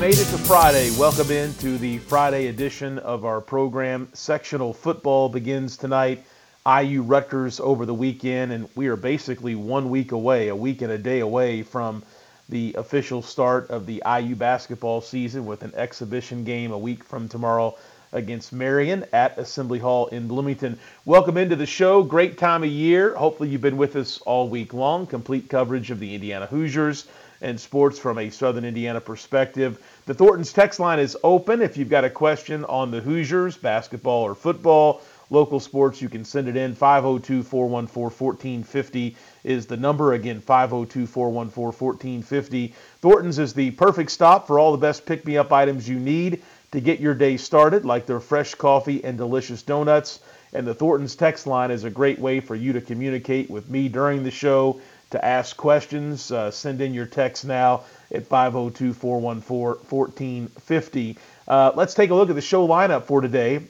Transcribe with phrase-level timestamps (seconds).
[0.00, 0.90] Made it to Friday.
[0.98, 4.10] Welcome into the Friday edition of our program.
[4.12, 6.22] Sectional football begins tonight.
[6.66, 10.92] IU Rutgers over the weekend, and we are basically one week away, a week and
[10.92, 12.02] a day away from
[12.50, 17.26] the official start of the IU basketball season with an exhibition game a week from
[17.26, 17.74] tomorrow
[18.12, 20.78] against Marian at Assembly Hall in Bloomington.
[21.06, 22.02] Welcome into the show.
[22.02, 23.14] Great time of year.
[23.14, 25.06] Hopefully, you've been with us all week long.
[25.06, 27.06] Complete coverage of the Indiana Hoosiers
[27.40, 29.78] and sports from a Southern Indiana perspective.
[30.06, 31.62] The Thornton's text line is open.
[31.62, 36.24] If you've got a question on the Hoosiers, basketball or football, local sports, you can
[36.24, 36.74] send it in.
[36.74, 40.12] 502 414 1450 is the number.
[40.12, 42.74] Again, 502 414 1450.
[43.00, 46.42] Thornton's is the perfect stop for all the best pick me up items you need
[46.72, 50.20] to get your day started, like their fresh coffee and delicious donuts.
[50.52, 53.88] And the Thornton's text line is a great way for you to communicate with me
[53.88, 56.30] during the show to ask questions.
[56.30, 61.18] Uh, send in your text now at 502 414 1450.
[61.48, 63.60] Uh, let's take a look at the show lineup for today.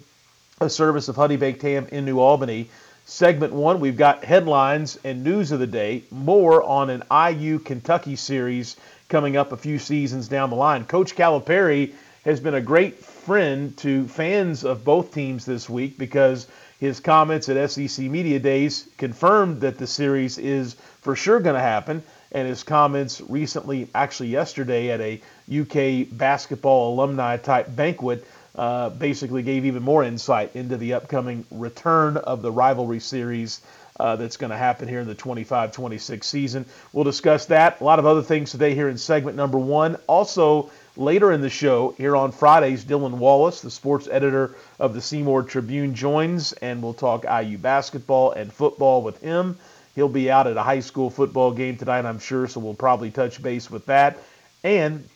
[0.60, 2.70] A service of Honey Baked Ham in New Albany.
[3.04, 6.02] Segment one, we've got headlines and news of the day.
[6.10, 8.76] More on an IU Kentucky series
[9.08, 10.84] coming up a few seasons down the line.
[10.84, 11.92] Coach Calipari
[12.24, 17.48] has been a great friend to fans of both teams this week because his comments
[17.48, 22.02] at SEC Media Days confirmed that the series is for sure going to happen.
[22.32, 28.26] And his comments recently, actually yesterday, at a UK basketball alumni type banquet,
[28.56, 33.60] uh, basically gave even more insight into the upcoming return of the rivalry series
[33.98, 36.66] uh, that's going to happen here in the 25 26 season.
[36.92, 37.80] We'll discuss that.
[37.80, 39.96] A lot of other things today here in segment number one.
[40.06, 45.00] Also, later in the show, here on Fridays, Dylan Wallace, the sports editor of the
[45.00, 49.58] Seymour Tribune, joins and we'll talk IU basketball and football with him.
[49.94, 53.10] He'll be out at a high school football game tonight, I'm sure, so we'll probably
[53.10, 54.18] touch base with that.
[54.62, 55.08] And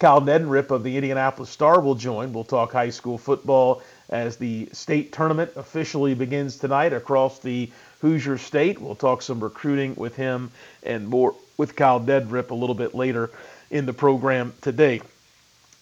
[0.00, 2.32] Kyle Neddenriep of the Indianapolis Star will join.
[2.32, 7.70] We'll talk high school football as the state tournament officially begins tonight across the
[8.00, 8.80] Hoosier State.
[8.80, 10.50] We'll talk some recruiting with him
[10.82, 13.30] and more with Kyle Neddenriep a little bit later
[13.70, 15.00] in the program today.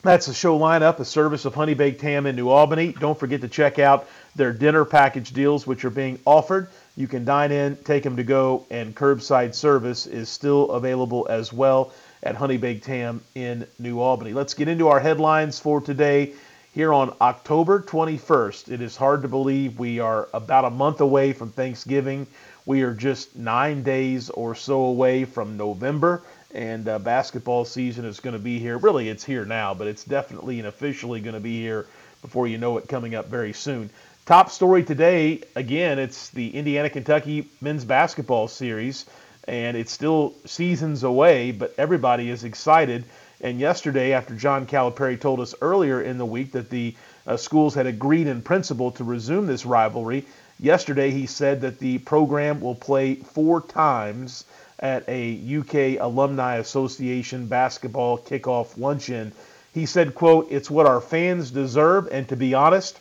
[0.02, 2.92] That's the show lineup, a service of Honey Baked Ham in New Albany.
[2.92, 6.68] Don't forget to check out their dinner package deals, which are being offered.
[6.94, 11.54] You can dine in, take them to go, and curbside service is still available as
[11.54, 11.92] well
[12.22, 14.34] at Honey Baked Ham in New Albany.
[14.34, 16.34] Let's get into our headlines for today.
[16.74, 21.32] Here on October 21st, it is hard to believe we are about a month away
[21.32, 22.26] from Thanksgiving.
[22.66, 28.18] We are just nine days or so away from November, and uh, basketball season is
[28.18, 28.76] going to be here.
[28.76, 31.86] Really, it's here now, but it's definitely and officially going to be here
[32.22, 33.88] before you know it coming up very soon.
[34.26, 39.06] Top story today, again, it's the Indiana Kentucky men's basketball series,
[39.46, 43.04] and it's still seasons away, but everybody is excited.
[43.44, 46.96] And yesterday, after John Calipari told us earlier in the week that the
[47.26, 50.24] uh, schools had agreed in principle to resume this rivalry,
[50.58, 54.46] yesterday he said that the program will play four times
[54.78, 59.30] at a UK Alumni Association basketball kickoff luncheon.
[59.74, 62.98] He said, quote, it's what our fans deserve, and to be honest,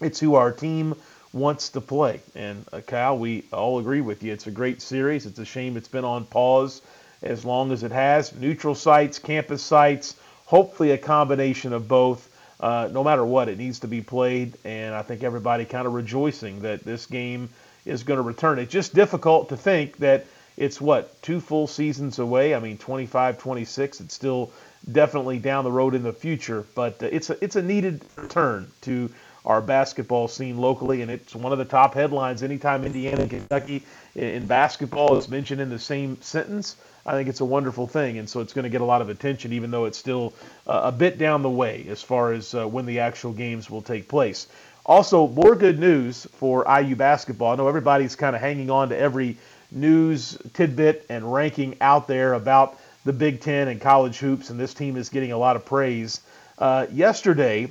[0.00, 0.94] it's who our team
[1.34, 2.20] wants to play.
[2.34, 4.32] And uh, Kyle, we all agree with you.
[4.32, 5.26] It's a great series.
[5.26, 6.80] It's a shame it's been on pause
[7.22, 8.34] as long as it has.
[8.34, 12.30] Neutral sites, campus sites, hopefully a combination of both.
[12.58, 14.56] Uh, no matter what, it needs to be played.
[14.64, 17.50] And I think everybody kind of rejoicing that this game
[17.84, 18.58] is going to return.
[18.58, 20.26] It's just difficult to think that
[20.56, 22.54] it's what, two full seasons away?
[22.54, 24.00] I mean, 25, 26.
[24.00, 24.52] It's still
[24.90, 28.70] definitely down the road in the future, but uh, it's a, it's a needed return
[28.82, 29.10] to
[29.44, 33.82] our basketball scene locally, and it's one of the top headlines anytime Indiana and Kentucky
[34.16, 36.76] in basketball is mentioned in the same sentence.
[37.06, 39.08] I think it's a wonderful thing, and so it's going to get a lot of
[39.08, 40.34] attention, even though it's still
[40.66, 43.82] uh, a bit down the way as far as uh, when the actual games will
[43.82, 44.48] take place.
[44.84, 47.52] Also, more good news for IU basketball.
[47.52, 49.36] I know everybody's kind of hanging on to every
[49.70, 54.74] news tidbit and ranking out there about the Big Ten and college hoops, and this
[54.74, 56.20] team is getting a lot of praise.
[56.58, 57.68] Uh, yesterday,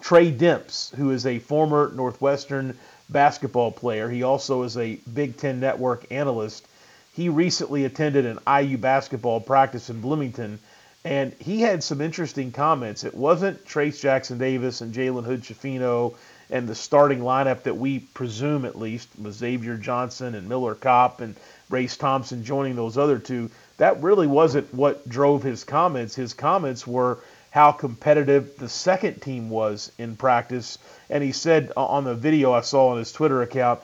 [0.00, 2.78] Tre Demps, who is a former Northwestern
[3.10, 6.66] basketball player, he also is a Big Ten Network analyst.
[7.12, 10.58] He recently attended an IU basketball practice in Bloomington,
[11.04, 13.04] and he had some interesting comments.
[13.04, 16.14] It wasn't Trayce Jackson Davis and Jalen Hood Schifino
[16.50, 21.20] and the starting lineup that we presume, at least, was Xavier Johnson and Miller Kopp
[21.20, 21.34] and
[21.70, 23.50] Race Thompson joining those other two.
[23.78, 26.14] That really wasn't what drove his comments.
[26.14, 27.18] His comments were
[27.50, 30.78] how competitive the second team was in practice.
[31.10, 33.80] And he said on the video I saw on his Twitter account,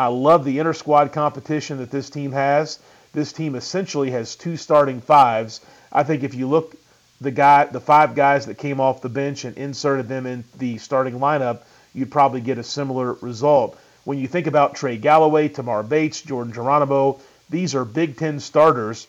[0.00, 2.78] I love the inter squad competition that this team has.
[3.12, 5.60] This team essentially has two starting fives.
[5.92, 6.74] I think if you look
[7.20, 10.78] the guy, the five guys that came off the bench and inserted them in the
[10.78, 13.78] starting lineup, you'd probably get a similar result.
[14.04, 17.20] When you think about Trey Galloway, Tamar Bates, Jordan Geronimo,
[17.50, 19.06] these are Big Ten starters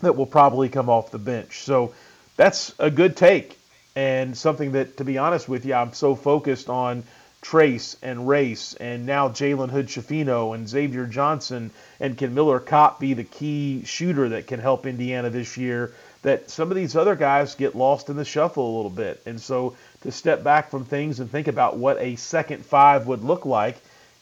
[0.00, 1.64] that will probably come off the bench.
[1.64, 1.92] So
[2.36, 3.58] that's a good take
[3.96, 7.02] and something that, to be honest with you, I'm so focused on
[7.42, 13.00] Trayce and Race, and now Jalen Hood Schifino and Xavier Johnson, and can Miller Kopp
[13.00, 15.94] be the key shooter that can help Indiana this year?
[16.22, 19.22] That some of these other guys get lost in the shuffle a little bit.
[19.24, 23.24] And so to step back from things and think about what a second five would
[23.24, 23.76] look like,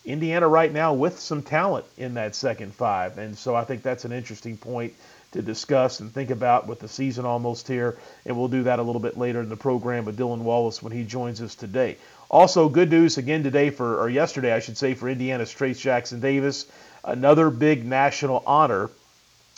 [0.05, 3.19] Indiana right now with some talent in that second five.
[3.19, 4.95] And so I think that's an interesting point
[5.33, 7.99] to discuss and think about with the season almost here.
[8.25, 10.93] And we'll do that a little bit later in the program with Dylan Wallace when
[10.93, 11.97] he joins us today.
[12.31, 16.21] Also, good news again today for, or yesterday, I should say, for Indiana's Trayce Jackson
[16.21, 16.67] Davis.
[17.03, 18.91] Another big national honor.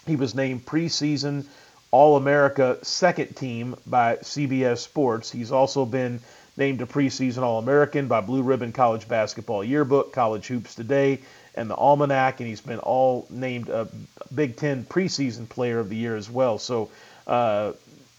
[0.07, 1.47] He was named preseason
[1.91, 5.33] All America second team by CBS Sports.
[5.33, 6.21] He's also been
[6.57, 11.19] named a preseason All American by Blue Ribbon College Basketball Yearbook, College Hoops Today,
[11.57, 13.89] and the Almanac, and he's been all named a
[14.33, 16.57] Big Ten preseason player of the year as well.
[16.59, 16.89] So,
[17.27, 17.73] uh,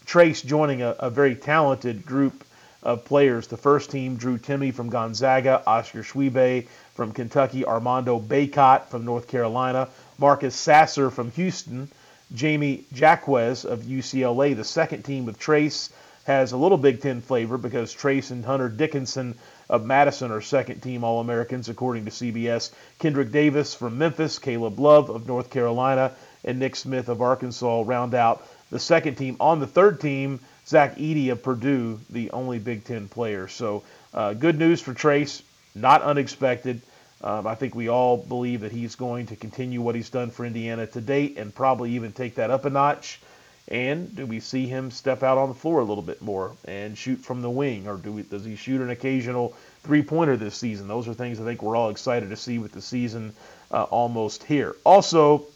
[0.04, 2.44] Trayce joining a, a very talented group
[2.82, 3.46] of players.
[3.46, 9.28] The first team Drew Timme from Gonzaga, Oscar Tshiebwe from Kentucky, Armando Bacot from North
[9.28, 9.88] Carolina,
[10.18, 11.88] Marcus Sasser from Houston,
[12.34, 14.56] Jamie Jaquez of UCLA.
[14.56, 15.90] The second team with Trayce
[16.24, 19.34] has a little Big Ten flavor because Trayce and Hunter Dickinson
[19.68, 22.70] of Madison are second team All Americans, according to CBS.
[22.98, 26.12] Kendrick Davis from Memphis, Caleb Love of North Carolina,
[26.44, 29.36] and Nick Smith of Arkansas round out the second team.
[29.40, 33.48] On the third team, Zach Edey of Purdue, the only Big Ten player.
[33.48, 33.82] So
[34.14, 35.42] uh, good news for Trayce,
[35.74, 36.80] not unexpected.
[37.22, 40.44] Um, I think we all believe that he's going to continue what he's done for
[40.44, 43.20] Indiana to date and probably even take that up a notch.
[43.68, 46.98] And do we see him step out on the floor a little bit more and
[46.98, 49.54] shoot from the wing, or do we, does he shoot an occasional
[49.84, 50.88] three-pointer this season?
[50.88, 53.32] Those are things I think we're all excited to see with the season
[53.70, 54.74] uh, almost here.
[54.84, 55.46] Also,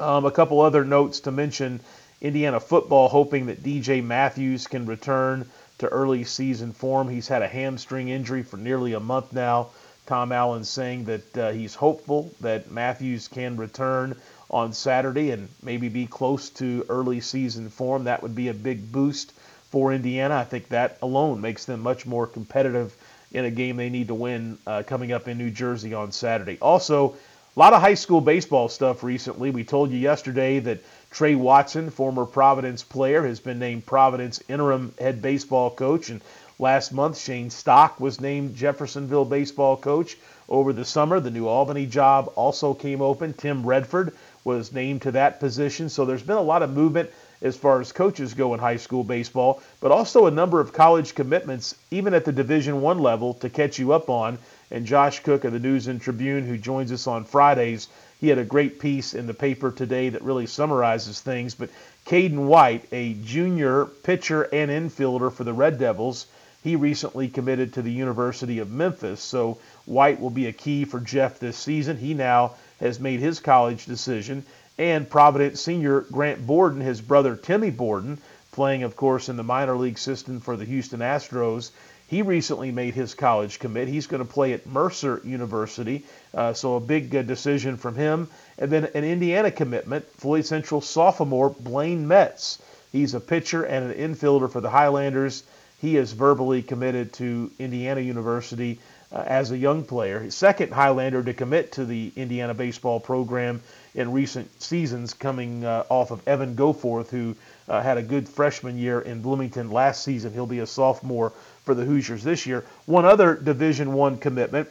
[0.00, 1.80] um, a couple other notes to mention
[2.20, 5.48] Indiana football hoping that DJ Matthews can return
[5.78, 7.08] to early season form.
[7.08, 9.68] He's had a hamstring injury for nearly a month now.
[10.06, 14.16] Tom Allen saying that uh, he's hopeful that Matthews can return
[14.50, 18.04] on Saturday and maybe be close to early season form.
[18.04, 19.32] That would be a big boost
[19.70, 20.36] for Indiana.
[20.36, 22.96] I think that alone makes them much more competitive
[23.32, 26.56] in a game they need to win uh, coming up in New Jersey on Saturday.
[26.62, 27.14] Also,
[27.54, 29.50] a lot of high school baseball stuff recently.
[29.50, 30.78] We told you yesterday that
[31.10, 36.10] Trey Watson, former Providence player, has been named Providence interim head baseball coach.
[36.10, 36.20] And
[36.58, 40.16] last month, Shane Stock was named Jeffersonville baseball coach.
[40.48, 43.32] Over the summer, the new Albany job also came open.
[43.32, 44.12] Tim Redford
[44.44, 45.88] was named to that position.
[45.88, 47.10] So there's been a lot of movement
[47.40, 51.14] as far as coaches go in high school baseball, but also a number of college
[51.14, 54.38] commitments, even at the Division One level, to catch you up on.
[54.70, 57.88] And Josh Cook of the News and Tribune, who joins us on Fridays,
[58.20, 61.54] he had a great piece in the paper today that really summarizes things.
[61.54, 61.70] But
[62.04, 66.26] Caden White, a junior pitcher and infielder for the Red Devils,
[66.64, 69.20] he recently committed to the University of Memphis.
[69.20, 71.96] So White will be a key for Jeff this season.
[71.96, 74.44] He now has made his college decision.
[74.76, 78.18] And Providence senior Grant Borden, his brother Timmy Borden,
[78.52, 81.70] playing, of course, in the minor league system for the Houston Astros,
[82.08, 83.86] he recently made his college commit.
[83.86, 88.28] He's going to play at Mercer University, uh, so a big uh, decision from him.
[88.58, 92.62] And then an Indiana commitment, Floyd Central sophomore Blaine Metz.
[92.92, 95.42] He's a pitcher and an infielder for the Highlanders.
[95.82, 98.80] He is verbally committed to Indiana University.
[99.12, 100.20] Uh, as a young player.
[100.20, 103.62] His second Highlander to commit to the Indiana baseball program
[103.94, 107.34] in recent seasons, coming uh, off of Evan Goforth, who
[107.68, 110.32] uh, had a good freshman year in Bloomington last season.
[110.32, 111.32] He'll be a sophomore
[111.64, 112.64] for the Hoosiers this year.
[112.86, 114.68] One other Division One commitment,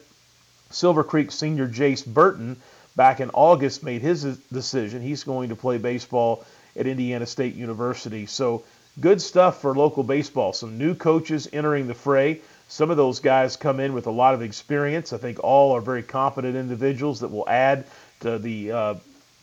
[0.70, 2.58] Silver Creek senior Jace Burton,
[2.96, 5.02] back in August made his decision.
[5.02, 8.26] He's going to play baseball at Indiana State University.
[8.26, 8.64] So
[9.00, 10.54] good stuff for local baseball.
[10.54, 12.42] Some new coaches entering the fray.
[12.68, 15.14] Some of those guys come in with a lot of experience.
[15.14, 17.86] I think all are very competent individuals that will add
[18.20, 18.96] to the uh,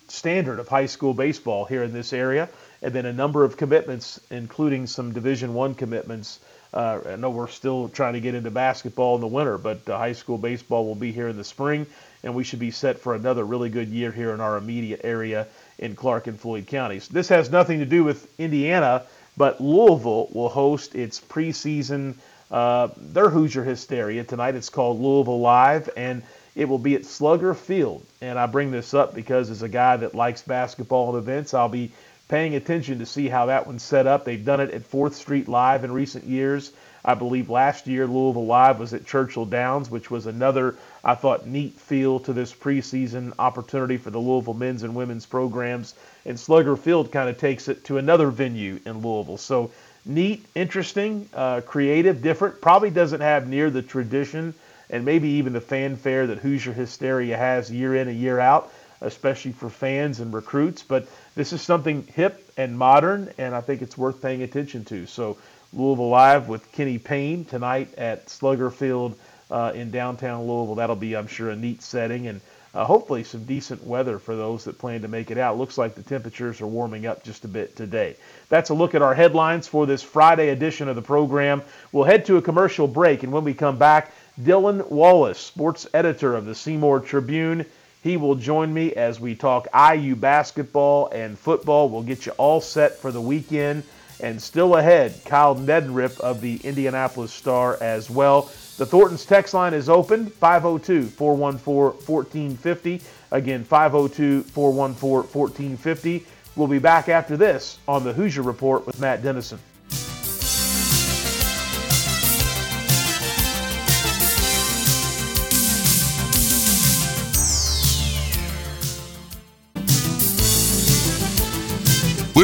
[0.08, 2.48] standard of high school baseball here in this area.
[2.82, 6.38] And then a number of commitments, including some Division One commitments.
[6.74, 9.96] Uh, I know we're still trying to get into basketball in the winter, but uh,
[9.96, 11.86] high school baseball will be here in the spring,
[12.22, 15.46] and we should be set for another really good year here in our immediate area
[15.78, 17.08] in Clark and Floyd counties.
[17.08, 19.04] This has nothing to do with Indiana,
[19.36, 22.16] but Louisville will host its preseason
[22.50, 24.24] uh, their Hoosier Hysteria.
[24.24, 26.22] Tonight it's called Louisville Live, and
[26.54, 28.04] it will be at Slugger Field.
[28.20, 31.68] And I bring this up because as a guy that likes basketball and events, I'll
[31.68, 31.92] be
[32.28, 34.24] paying attention to see how that one's set up.
[34.24, 36.72] They've done it at 4th Street Live in recent years.
[37.04, 41.46] I believe last year Louisville Live was at Churchill Downs, which was another, I thought,
[41.46, 45.94] neat feel to this preseason opportunity for the Louisville men's and women's programs.
[46.24, 49.36] And Slugger Field kind of takes it to another venue in Louisville.
[49.36, 49.70] So
[50.06, 52.60] neat, interesting, uh, creative, different.
[52.60, 54.54] Probably doesn't have near the tradition
[54.90, 59.52] and maybe even the fanfare that Hoosier Hysteria has year in and year out, especially
[59.52, 60.82] for fans and recruits.
[60.82, 65.06] But this is something hip and modern, and I think it's worth paying attention to.
[65.06, 65.38] So
[65.72, 69.16] Louisville Live with Kenny Payne tonight at Slugger Field
[69.50, 70.76] uh, in downtown Louisville.
[70.76, 72.40] That'll be, I'm sure, a neat setting and
[72.74, 75.56] uh, hopefully some decent weather for those that plan to make it out.
[75.56, 78.16] Looks like the temperatures are warming up just a bit today.
[78.48, 81.62] That's a look at our headlines for this Friday edition of the program.
[81.92, 84.12] We'll head to a commercial break, and when we come back,
[84.42, 87.64] Dylan Wallace, sports editor of the Seymour Tribune,
[88.02, 91.88] he will join me as we talk IU basketball and football.
[91.88, 93.84] We'll get you all set for the weekend.
[94.20, 98.50] And still ahead, Kyle Neddenriep of the Indianapolis Star as well.
[98.76, 103.00] The Thornton's text line is open 502 414 1450.
[103.30, 106.26] Again, 502 414 1450.
[106.56, 109.60] We'll be back after this on the Hoosier Report with Matt Dennison.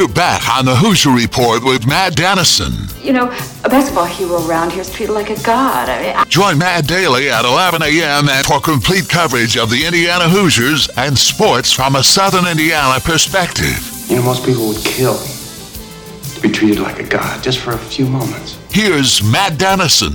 [0.01, 2.73] We're back on the Hoosier Report with Matt Dennison.
[3.03, 3.27] You know,
[3.63, 5.89] a basketball hero around here is treated like a god.
[5.89, 6.23] I mean, I...
[6.25, 8.25] Join Matt daily at 11 a.m.
[8.43, 13.77] for complete coverage of the Indiana Hoosiers and sports from a Southern Indiana perspective.
[14.09, 17.77] You know, most people would kill to be treated like a god just for a
[17.77, 18.57] few moments.
[18.71, 20.13] Here's Matt Dennison.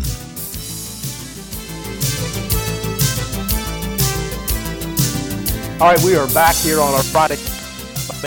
[5.80, 7.38] All right, we are back here on our Friday.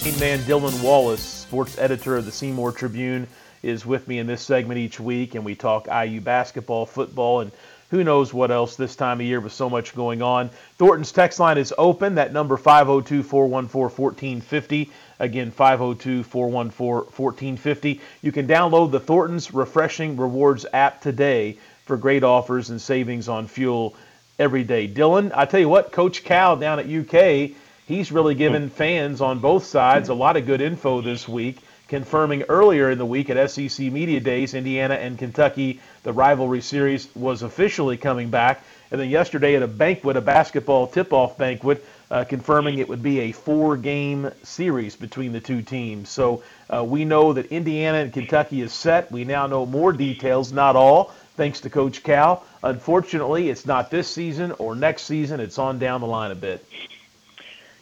[0.06, 3.28] Main man Dylan Wallace sports editor of the Seymour Tribune,
[3.64, 7.52] is with me in this segment each week, and we talk IU basketball, football, and
[7.90, 10.52] who knows what else this time of year with so much going on.
[10.78, 12.14] Thornton's text line is open.
[12.14, 14.92] That number 502 414 1450.
[15.18, 18.00] Again, 502 414 1450.
[18.22, 23.48] You can download the Thornton's Refreshing Rewards app today for great offers and savings on
[23.48, 23.96] fuel
[24.38, 24.88] every day.
[24.88, 27.56] Dylan, I tell you what, Coach Cal down at UK
[27.90, 32.44] he's really given fans on both sides a lot of good info this week, confirming
[32.44, 37.42] earlier in the week at SEC Media Days, Indiana and Kentucky, the rivalry series was
[37.42, 38.64] officially coming back.
[38.92, 43.02] And then yesterday at a banquet, a basketball tip off banquet, uh, confirming it would
[43.02, 46.10] be a four game series between the two teams.
[46.10, 49.12] So uh, we know that Indiana and Kentucky is set.
[49.12, 52.44] We now know more details, not all, thanks to Coach Cal.
[52.62, 56.64] Unfortunately, it's not this season or next season, it's on down the line a bit.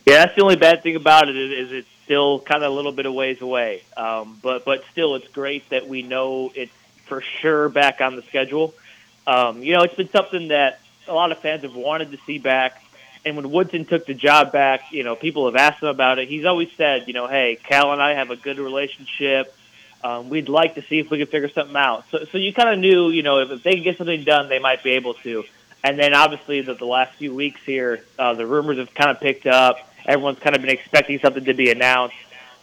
[0.07, 2.93] Yeah, that's the only bad thing about it is, it's still kind of a little
[2.93, 3.83] bit of ways away.
[3.97, 6.71] Um, but but still, it's great that we know it's
[7.07, 8.73] for sure back on the schedule.
[9.27, 12.37] Um, you know, it's been something that a lot of fans have wanted to see
[12.37, 12.81] back.
[13.25, 16.29] And when Woodson took the job back, you know, people have asked him about it.
[16.29, 19.53] He's always said, you know, hey, Cal and I have a good relationship.
[20.05, 22.05] Um, we'd like to see if we could figure something out.
[22.11, 24.47] So, so you kind of knew, you know, if, if they could get something done,
[24.47, 25.43] they might be able to.
[25.83, 29.19] And then obviously the, the last few weeks here, uh, the rumors have kind of
[29.19, 32.15] picked up everyone's kind of been expecting something to be announced.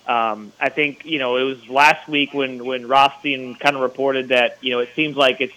[0.07, 4.29] Um, I think you know it was last week when when Rothstein kind of reported
[4.29, 5.55] that you know it seems like it's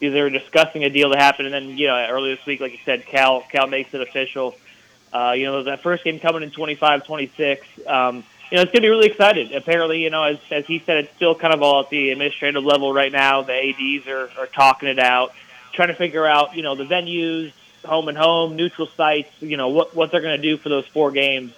[0.00, 2.78] they're discussing a deal to happen, and then you know earlier this week, like you
[2.84, 4.54] said, Cal Cal makes it official.
[5.12, 7.86] Uh, you know that first game coming in 25-26.
[7.86, 9.52] Um, you know it's going to be really excited.
[9.52, 12.64] Apparently, you know as as he said, it's still kind of all at the administrative
[12.64, 13.42] level right now.
[13.42, 15.34] The ads are are talking it out
[15.74, 17.52] trying to figure out, you know, the venues,
[17.84, 20.86] home and home, neutral sites, you know, what what they're going to do for those
[20.86, 21.52] four games.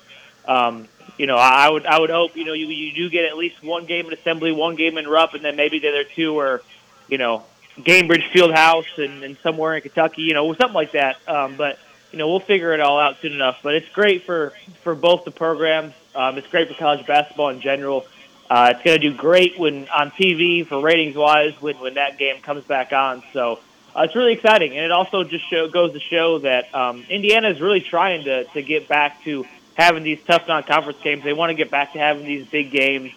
[0.46, 3.36] Um, you know, I would I would hope you know you you do get at
[3.36, 6.38] least one game in Assembly, one game in Rupp, and then maybe the other two
[6.38, 6.62] are,
[7.08, 7.44] you know,
[7.78, 11.16] Gainbridge Fieldhouse and, and somewhere in Kentucky, you know, something like that.
[11.28, 11.78] Um, but
[12.12, 13.58] you know, we'll figure it all out soon enough.
[13.62, 14.52] But it's great for
[14.82, 15.94] for both the programs.
[16.14, 18.06] Um, it's great for college basketball in general.
[18.48, 22.18] Uh, it's going to do great when on TV for ratings wise when when that
[22.18, 23.22] game comes back on.
[23.32, 23.60] So
[23.96, 27.48] uh, it's really exciting, and it also just show, goes to show that um, Indiana
[27.48, 31.24] is really trying to to get back to having these tough non-conference games.
[31.24, 33.12] They want to get back to having these big games,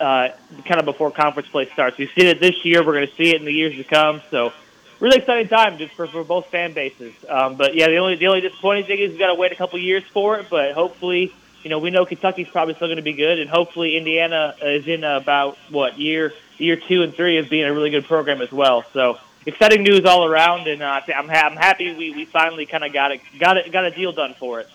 [0.00, 0.30] uh,
[0.66, 1.96] kind of before conference play starts.
[1.96, 2.84] We've seen it this year.
[2.84, 4.20] We're going to see it in the years to come.
[4.30, 4.52] So,
[5.00, 7.14] really exciting time just for, for both fan bases.
[7.26, 9.56] Um, but yeah, the only the only disappointing thing is we've got to wait a
[9.56, 10.50] couple years for it.
[10.50, 13.96] But hopefully, you know, we know Kentucky's probably still going to be good, and hopefully
[13.96, 18.04] Indiana is in about what year year two and three of being a really good
[18.04, 18.84] program as well.
[18.92, 19.18] So.
[19.48, 22.92] Exciting news all around, and uh, I'm, ha- I'm happy we, we finally kind of
[22.92, 24.68] got it got it got a deal done for it.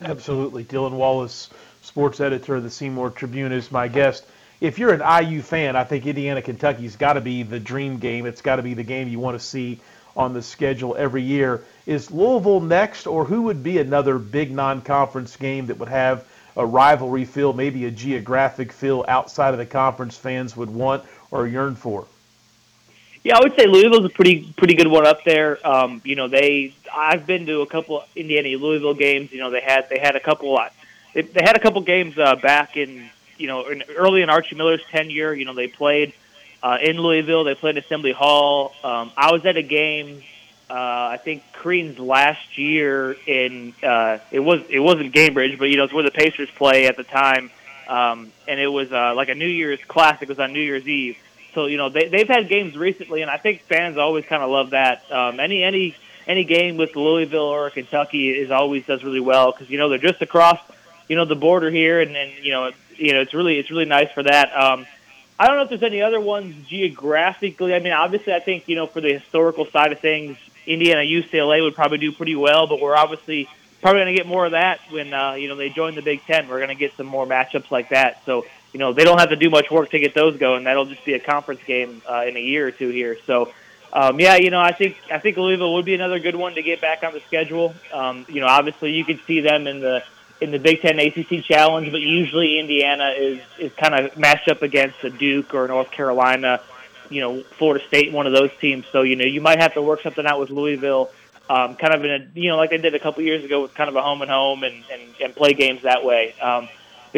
[0.00, 0.62] Absolutely.
[0.62, 1.50] Dylan Wallace,
[1.82, 4.24] sports editor of the Seymour Tribune, is my guest.
[4.60, 8.24] If you're an IU fan, I think Indiana Kentucky's got to be the dream game.
[8.24, 9.80] It's got to be the game you want to see
[10.16, 11.64] on the schedule every year.
[11.86, 16.24] Is Louisville next, or who would be another big non conference game that would have
[16.56, 21.48] a rivalry feel, maybe a geographic feel outside of the conference fans would want or
[21.48, 22.06] yearn for?
[23.24, 25.66] Yeah, I would say Louisville's a pretty pretty good one up there.
[25.66, 29.32] Um, you know, they I've been to a couple Indiana Louisville games.
[29.32, 30.60] You know, they had they had a couple
[31.14, 34.56] they, they had a couple games uh, back in you know in, early in Archie
[34.56, 35.32] Miller's tenure.
[35.32, 36.12] You know, they played
[36.62, 37.44] uh, in Louisville.
[37.44, 38.74] They played Assembly Hall.
[38.84, 40.22] Um, I was at a game.
[40.68, 40.74] Uh,
[41.12, 45.84] I think Crean's last year in uh, it was it wasn't Gainbridge, but you know
[45.84, 47.50] it's where the Pacers play at the time,
[47.88, 50.24] um, and it was uh, like a New Year's classic.
[50.24, 51.16] It was on New Year's Eve
[51.54, 54.50] so you know they they've had games recently, and I think fans always kind of
[54.50, 55.10] love that.
[55.10, 55.96] Um, any any
[56.26, 59.98] any game with Louisville or Kentucky is always does really well because you know they're
[59.98, 60.60] just across
[61.08, 63.84] you know the border here, and and you know you know it's really it's really
[63.84, 64.54] nice for that.
[64.56, 64.86] Um,
[65.38, 67.74] I don't know if there's any other ones geographically.
[67.74, 70.36] I mean, obviously, I think you know for the historical side of things,
[70.66, 73.48] Indiana UCLA would probably do pretty well, but we're obviously
[73.82, 76.24] probably going to get more of that when uh, you know they join the Big
[76.24, 76.48] Ten.
[76.48, 78.22] We're going to get some more matchups like that.
[78.24, 80.64] So you know they don't have to do much work to get those going.
[80.64, 83.16] That'll just be a conference game uh, in a year or two here.
[83.26, 83.52] So.
[83.96, 86.62] Um, yeah, you know, I think I think Louisville would be another good one to
[86.62, 87.76] get back on the schedule.
[87.92, 90.02] Um, you know, obviously you could see them in the
[90.40, 94.62] in the Big Ten ACC Challenge, but usually Indiana is is kind of matched up
[94.62, 96.60] against a Duke or North Carolina,
[97.08, 98.84] you know, Florida State, one of those teams.
[98.90, 101.10] So you know, you might have to work something out with Louisville,
[101.48, 103.74] um, kind of in a you know like they did a couple years ago with
[103.74, 106.34] kind of a home and home and and, and play games that way.
[106.40, 106.68] Um,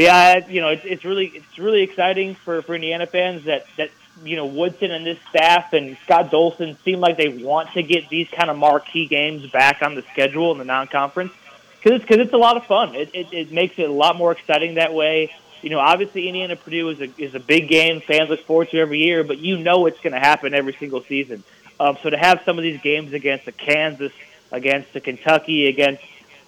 [0.03, 3.91] yeah, you know, it's, it's really it's really exciting for, for Indiana fans that that
[4.23, 8.09] you know Woodson and this staff and Scott Dolson seem like they want to get
[8.09, 11.33] these kind of marquee games back on the schedule in the non-conference
[11.77, 12.95] because it's because it's a lot of fun.
[12.95, 15.33] It, it it makes it a lot more exciting that way.
[15.63, 18.79] You know, obviously Indiana Purdue is a is a big game fans look forward to
[18.79, 21.43] every year, but you know it's going to happen every single season.
[21.81, 24.13] Um, so to have some of these games against a Kansas,
[24.53, 26.03] against a Kentucky, against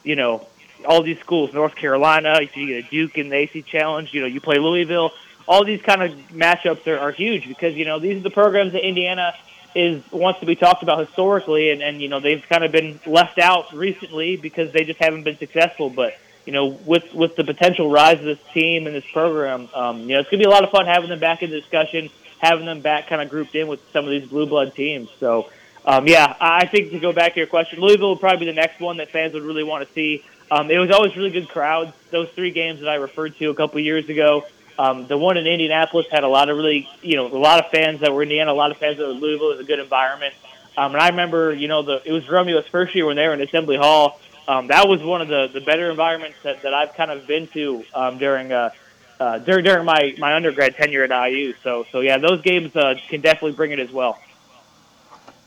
[0.04, 0.46] you know
[0.86, 4.26] all these schools, North Carolina, you get a Duke in the AC Challenge, you know,
[4.26, 5.12] you play Louisville.
[5.46, 8.72] All these kind of matchups are, are huge because, you know, these are the programs
[8.72, 9.34] that Indiana
[9.74, 12.98] is wants to be talked about historically and, and you know, they've kind of been
[13.06, 15.90] left out recently because they just haven't been successful.
[15.90, 16.14] But,
[16.46, 20.08] you know, with with the potential rise of this team and this program, um, you
[20.08, 22.66] know, it's gonna be a lot of fun having them back in the discussion, having
[22.66, 25.10] them back kind of grouped in with some of these blue blood teams.
[25.20, 25.48] So
[25.88, 28.60] um, yeah, I think to go back to your question, Louisville would probably be the
[28.60, 30.22] next one that fans would really want to see.
[30.50, 31.92] Um, it was always really good crowds.
[32.10, 34.44] Those three games that I referred to a couple years ago.
[34.78, 37.70] Um, the one in Indianapolis had a lot of really, you know, a lot of
[37.70, 39.50] fans that were Indiana, a lot of fans that were Louisville.
[39.50, 40.34] It was a good environment.
[40.76, 43.34] Um, and I remember, you know, the it was Romeo's first year when they were
[43.34, 44.20] in Assembly Hall.
[44.46, 47.48] Um, that was one of the, the better environments that, that I've kind of been
[47.48, 48.70] to um, during uh,
[49.18, 51.54] uh, during during my, my undergrad tenure at IU.
[51.64, 54.20] So so yeah, those games uh, can definitely bring it as well.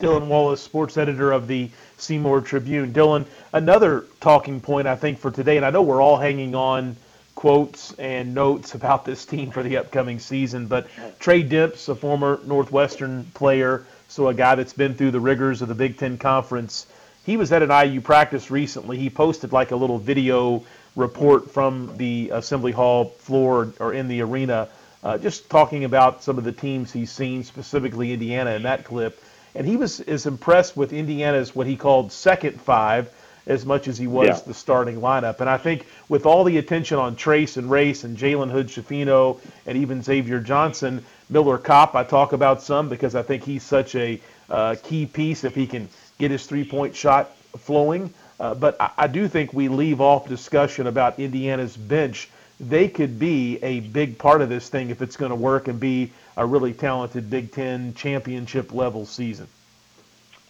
[0.01, 1.69] Dylan Wallace, sports editor of the
[2.01, 2.93] Seymour Tribune.
[2.93, 6.95] Dylan, another talking point I think for today, and I know we're all hanging on
[7.35, 10.87] quotes and notes about this team for the upcoming season, but
[11.19, 15.67] Tre Demps, a former Northwestern player, so a guy that's been through the rigors of
[15.67, 16.87] the Big Ten Conference,
[17.25, 18.97] he was at an IU practice recently.
[18.97, 20.63] He posted like a little video
[20.95, 24.67] report from the Assembly Hall floor or in the arena,
[25.03, 29.19] uh, just talking about some of the teams he's seen, specifically Indiana in that clip
[29.55, 33.11] and he was as impressed with Indiana's what he called second five
[33.47, 34.39] as much as he was yeah.
[34.45, 35.39] the starting lineup.
[35.39, 39.39] And I think with all the attention on Trayce and Race and Jalen Hood Schifino
[39.65, 43.95] and even Xavier Johnson, Miller Kopp, I talk about some because I think he's such
[43.95, 48.13] a uh, key piece if he can get his three-point shot flowing.
[48.39, 52.29] Uh, but I, I do think we leave off discussion about Indiana's bench.
[52.59, 55.79] They could be a big part of this thing if it's going to work and
[55.79, 59.47] be a really talented Big Ten championship level season.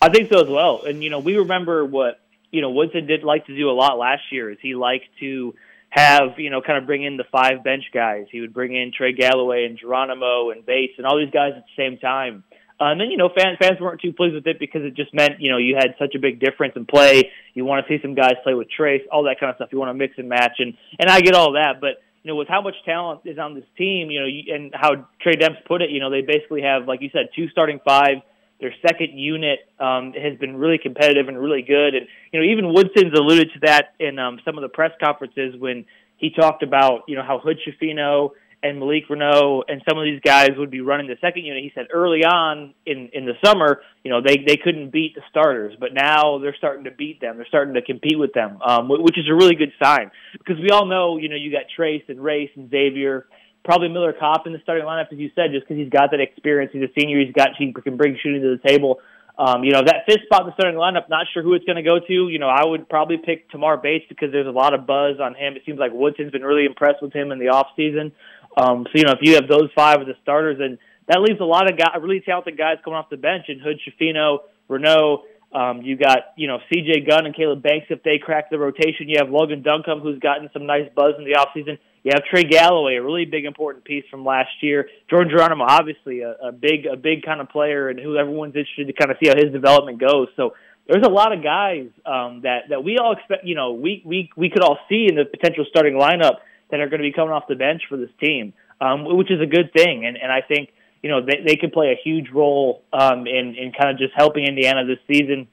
[0.01, 0.83] I think so as well.
[0.85, 2.19] And you know, we remember what
[2.51, 4.49] you know Woodson did like to do a lot last year.
[4.49, 5.53] Is he liked to
[5.89, 8.27] have you know kind of bring in the five bench guys.
[8.31, 11.65] He would bring in Trey Galloway and Geronimo and Bates and all these guys at
[11.65, 12.43] the same time.
[12.79, 15.39] Um, and you know, fans fans weren't too pleased with it because it just meant
[15.39, 17.31] you know you had such a big difference in play.
[17.53, 19.69] You want to see some guys play with Trayce, all that kind of stuff.
[19.71, 22.35] You want to mix and match, and and I get all that, but you know,
[22.35, 25.81] with how much talent is on this team, you know, and how Tre Demps put
[25.81, 28.17] it, you know, they basically have, like you said, two starting five.
[28.59, 32.71] Their second unit um, has been really competitive and really good, and you know, even
[32.71, 35.85] Woodson's alluded to that in um, some of the press conferences when
[36.17, 40.21] he talked about you know how Hood Schifino and Malik Reneau and some of these
[40.23, 41.63] guys would be running the second unit.
[41.63, 45.21] He said early on in in the summer, you know, they they couldn't beat the
[45.29, 47.37] starters, but now they're starting to beat them.
[47.37, 50.69] They're starting to compete with them, um, which is a really good sign because we
[50.69, 53.25] all know, you know, you got Trayce and Race and Xavier.
[53.63, 56.19] Probably Miller Kopp in the starting lineup, as you said, just because he's got that
[56.19, 56.71] experience.
[56.73, 57.19] He's a senior.
[57.19, 58.99] He's got he can bring shooting to the table.
[59.37, 61.77] Um, you know, that fifth spot in the starting lineup, not sure who it's going
[61.77, 62.29] to go to.
[62.29, 65.35] You know, I would probably pick Tamar Bates because there's a lot of buzz on
[65.35, 65.55] him.
[65.55, 68.11] It seems like Woodson's been really impressed with him in the off season.
[68.57, 71.39] Um, so you know, if you have those five as the starters, and that leaves
[71.39, 73.45] a lot of guys, really talented guys coming off the bench.
[73.47, 75.23] And Hood, Schifino, Reneau.
[75.53, 77.01] Um, you got you know C.J.
[77.01, 79.09] Gunn and Caleb Banks if they crack the rotation.
[79.09, 81.77] You have Logan Duncombe who's gotten some nice buzz in the offseason.
[82.03, 84.89] You have Trey Galloway, a really big important piece from last year.
[85.09, 88.87] Jordan Geronimo, obviously a, a big a big kind of player, and who everyone's interested
[88.87, 90.29] to kind of see how his development goes.
[90.37, 90.55] So
[90.87, 93.45] there's a lot of guys um, that that we all expect.
[93.45, 96.37] You know, we we we could all see in the potential starting lineup
[96.71, 99.41] that are going to be coming off the bench for this team, um, which is
[99.41, 100.05] a good thing.
[100.05, 100.69] And, and I think,
[101.03, 104.13] you know, they, they could play a huge role um, in, in kind of just
[104.15, 105.47] helping Indiana this season.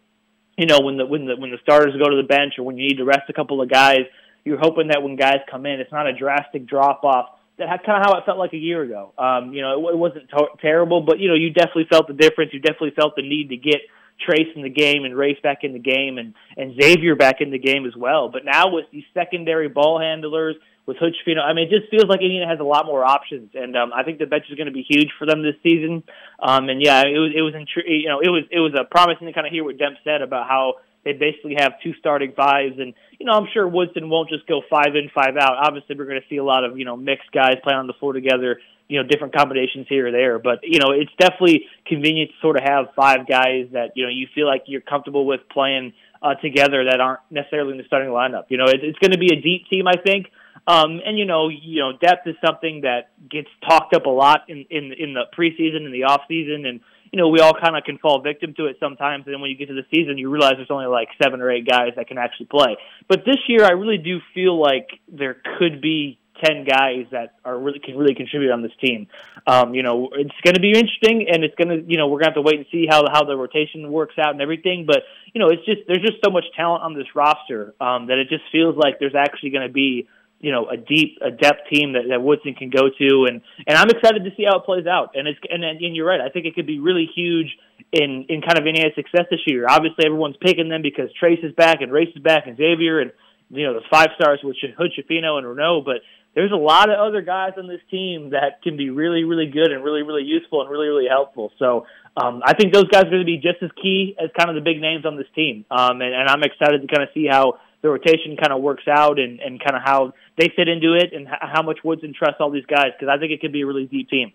[0.57, 2.77] You know, when the when the when the starters go to the bench or when
[2.77, 4.01] you need to rest a couple of guys,
[4.45, 7.27] you're hoping that when guys come in, it's not a drastic drop off.
[7.59, 9.13] That's kind of how it felt like a year ago.
[9.19, 12.15] Um, you know, it, it wasn't to- terrible, but you know, you definitely felt the
[12.15, 12.53] difference.
[12.53, 13.81] You definitely felt the need to get
[14.29, 17.51] Trayce in the game and Race back in the game and and Xavier back in
[17.51, 18.29] the game as well.
[18.29, 20.57] But now with these secondary ball handlers,
[20.89, 23.77] with Hood I mean, it just feels like Indiana has a lot more options, and
[23.77, 26.03] um, I think the bench is going to be huge for them this season.
[26.41, 28.89] Um, and yeah, it was it was intri- you know it was it was a
[28.89, 32.33] promising to kind of hear what Demp said about how they basically have two starting
[32.33, 35.61] fives, and you know I'm sure Woodson won't just go five in five out.
[35.61, 37.99] Obviously, we're going to see a lot of you know mixed guys playing on the
[38.01, 38.59] floor together.
[38.89, 42.57] You know, different combinations here or there, but you know, it's definitely convenient to sort
[42.57, 46.35] of have five guys that you know you feel like you're comfortable with playing uh,
[46.37, 48.45] together that aren't necessarily in the starting lineup.
[48.49, 50.33] You know, it, it's going to be a deep team, I think.
[50.69, 54.43] Um, and you know, you know, depth is something that gets talked up a lot
[54.49, 57.75] in in in the preseason and the off season, and you know, we all kind
[57.75, 59.25] of can fall victim to it sometimes.
[59.25, 61.51] And then when you get to the season, you realize there's only like seven or
[61.51, 62.77] eight guys that can actually play.
[63.09, 67.59] But this year, I really do feel like there could be ten guys that are
[67.59, 69.07] really can really contribute on this team.
[69.47, 72.21] Um, you know, it's going to be interesting, and it's going to you know we're
[72.21, 74.85] going to have to wait and see how how the rotation works out and everything.
[74.87, 74.99] But
[75.33, 78.29] you know, it's just there's just so much talent on this roster um, that it
[78.29, 80.07] just feels like there's actually going to be
[80.41, 83.27] you know a deep a depth team that, that Woodson can go to.
[83.29, 85.13] And and I'm excited to see how it plays out.
[85.15, 86.21] And it's and, and you're right.
[86.21, 87.57] I think it could be really huge
[87.93, 89.67] in in kind of Indiana's success this year.
[89.69, 93.13] Obviously everyone's picking them because Trayce is back and Race is back and Xavier and
[93.51, 95.85] you know the five stars with Hood Schifino and Reneau.
[95.85, 96.03] But
[96.35, 99.73] there's a lot of other guys on this team that can be really really good
[99.73, 101.51] and really really useful and really really helpful.
[101.59, 104.51] So um, I think those guys are going to be just as key as kind
[104.51, 105.65] of the big names on this team.
[105.71, 108.89] Um, and, and I'm excited to kind of see how the rotation kind of works
[108.89, 112.41] out and, and kind of how they fit into it and how much Woodson trusts
[112.41, 114.33] all these guys because I think it could be a really deep team.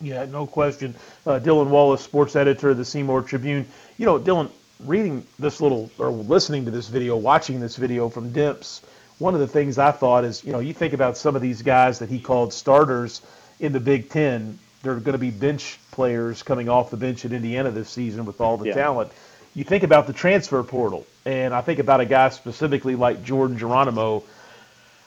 [0.00, 0.94] Yeah, no question.
[1.26, 3.66] Uh, Dylan Wallace, sports editor of the Seymour Tribune.
[3.96, 4.50] You know, Dylan,
[4.84, 8.82] reading this little or listening to this video, watching this video from Demps,
[9.18, 11.62] one of the things I thought is, you know, you think about some of these
[11.62, 13.22] guys that he called starters
[13.58, 14.58] in the Big Ten.
[14.82, 18.42] They're going to be bench players coming off the bench at Indiana this season with
[18.42, 18.74] all the Yeah.
[18.74, 19.10] talent.
[19.56, 23.56] You think about the transfer portal, and I think about a guy specifically like Jordan
[23.56, 24.22] Geronimo.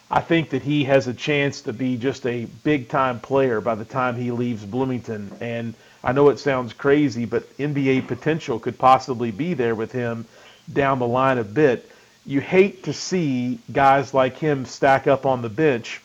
[0.10, 3.76] I think that he has a chance to be just a big time player by
[3.76, 5.32] the time he leaves Bloomington.
[5.40, 10.26] And I know it sounds crazy, but NBA potential could possibly be there with him
[10.74, 11.88] down the line a bit.
[12.26, 16.02] You hate to see guys like him stack up on the bench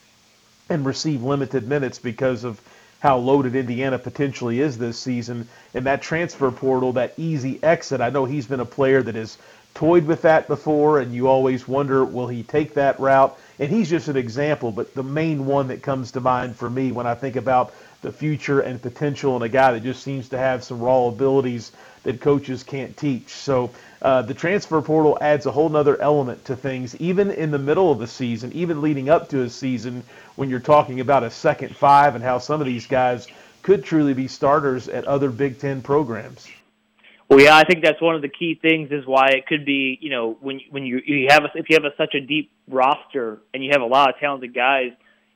[0.69, 2.61] and receive limited minutes because of
[3.05, 5.47] how loaded Indiana potentially is this season.
[5.75, 9.37] And that transfer portal, that easy exit, I know he's been a player that has
[9.75, 13.39] toyed with that before, and you always wonder, will he take that route?
[13.59, 16.93] And he's just an example, but the main one that comes to mind for me
[16.93, 20.39] when I think about the future and potential, and a guy that just seems to
[20.39, 21.73] have some raw abilities
[22.05, 23.29] that coaches can't teach.
[23.29, 27.59] So uh, the transfer portal adds a whole nother element to things, even in the
[27.59, 30.03] middle of the season, even leading up to a season
[30.37, 33.27] when you're talking about a second five and how some of these guys
[33.63, 36.47] could truly be starters at other Big Ten programs.
[37.29, 39.99] Well, yeah, I think that's one of the key things is why it could be,
[40.01, 42.53] you know, when when you you have a, if you have a, such a deep
[42.69, 44.93] roster and you have a lot of talented guys,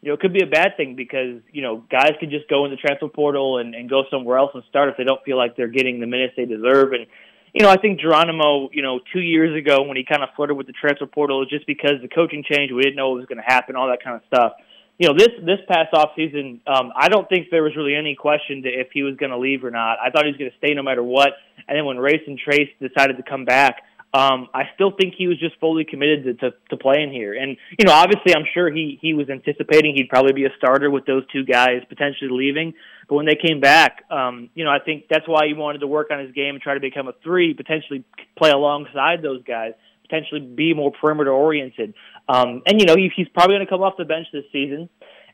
[0.09, 2.65] you know, it could be a bad thing because you know guys could just go
[2.65, 5.37] in the transfer portal and, and go somewhere else and start if they don't feel
[5.37, 6.95] like they're getting the minutes they deserve.
[6.95, 7.05] And
[7.53, 10.57] you know, I think Geronimo, you know, two years ago when he kind of flirted
[10.57, 13.37] with the transfer portal, just because the coaching change, we didn't know what was going
[13.37, 14.53] to happen, all that kind of stuff
[14.99, 18.17] you know, this this past off season, um, I don't think there was really any
[18.17, 19.99] question to if he was going to leave or not.
[20.05, 21.35] I thought he was going to stay no matter what.
[21.69, 23.83] And then when Race and Trayce decided to come back,
[24.15, 27.35] um, I still think he was just fully committed to, to, to playing here.
[27.35, 30.91] And you know, obviously, I'm sure he he was anticipating he'd probably be a starter
[30.91, 32.75] with those two guys potentially leaving.
[33.09, 35.87] But when they came back, um, you know, I think that's why he wanted to
[35.87, 38.05] work on his game and try to become a three, potentially
[38.37, 39.73] play alongside those guys
[40.09, 41.95] potentially be more perimeter oriented.
[42.29, 44.89] Um, and you know, he, he's probably going to come off the bench this season,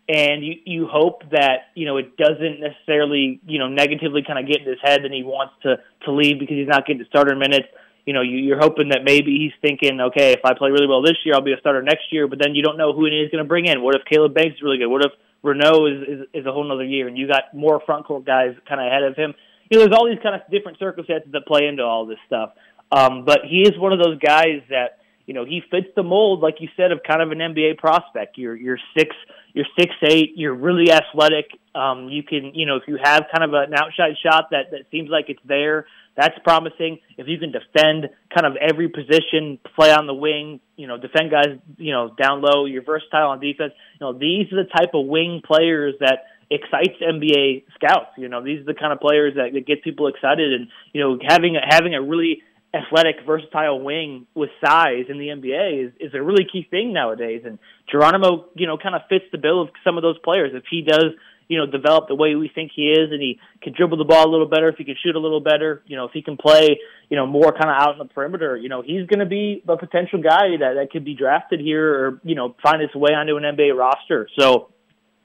[0.08, 4.46] and you you hope that you know it doesn't necessarily you know negatively kind of
[4.46, 7.06] get in his head that he wants to to leave because he's not getting the
[7.06, 7.68] starter minutes.
[8.06, 11.02] You know, you, you're hoping that maybe he's thinking, okay, if I play really well
[11.02, 12.28] this year, I'll be a starter next year.
[12.28, 13.82] But then you don't know who he's going to bring in.
[13.82, 14.88] What if Caleb Banks is really good?
[14.88, 15.12] What if
[15.44, 18.54] Reneau is, is is a whole other year, and you got more front court guys
[18.68, 19.34] kind of ahead of him?
[19.70, 22.52] You know, there's all these kind of different circumstances that play into all this stuff.
[22.90, 26.40] Um, but he is one of those guys that you know he fits the mold,
[26.40, 28.38] like you said, of kind of an NBA prospect.
[28.38, 29.14] You're you're six,
[29.54, 31.46] you're six eight, you're really athletic.
[31.74, 34.82] Um, you can you know if you have kind of an outside shot that that
[34.90, 35.86] seems like it's there,
[36.16, 36.98] that's promising.
[37.16, 41.30] If you can defend kind of every position, play on the wing, you know, defend
[41.30, 43.72] guys, you know, down low, you're versatile on defense.
[44.00, 48.10] You know, these are the type of wing players that excites NBA scouts.
[48.16, 51.00] You know, these are the kind of players that, that get people excited, and you
[51.00, 52.42] know, having a, having a really
[52.74, 57.42] athletic, versatile wing with size in the NBA is, is a really key thing nowadays.
[57.46, 57.58] And
[57.90, 60.50] Geronimo, you know, kind of fits the bill of some of those players.
[60.54, 61.12] If he does,
[61.46, 64.28] you know, develop the way we think he is and he can dribble the ball
[64.28, 66.37] a little better, if he can shoot a little better, you know, if he can
[66.37, 69.26] play, you know, more kind of out in the perimeter, you know, he's going to
[69.26, 72.94] be a potential guy that, that could be drafted here or, you know, find his
[72.94, 74.28] way onto an NBA roster.
[74.38, 74.70] So,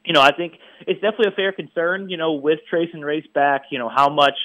[0.06, 0.54] you know, I think
[0.86, 4.10] it's definitely a fair concern, you know, with Trayce and Race back, you know, how
[4.10, 4.36] much–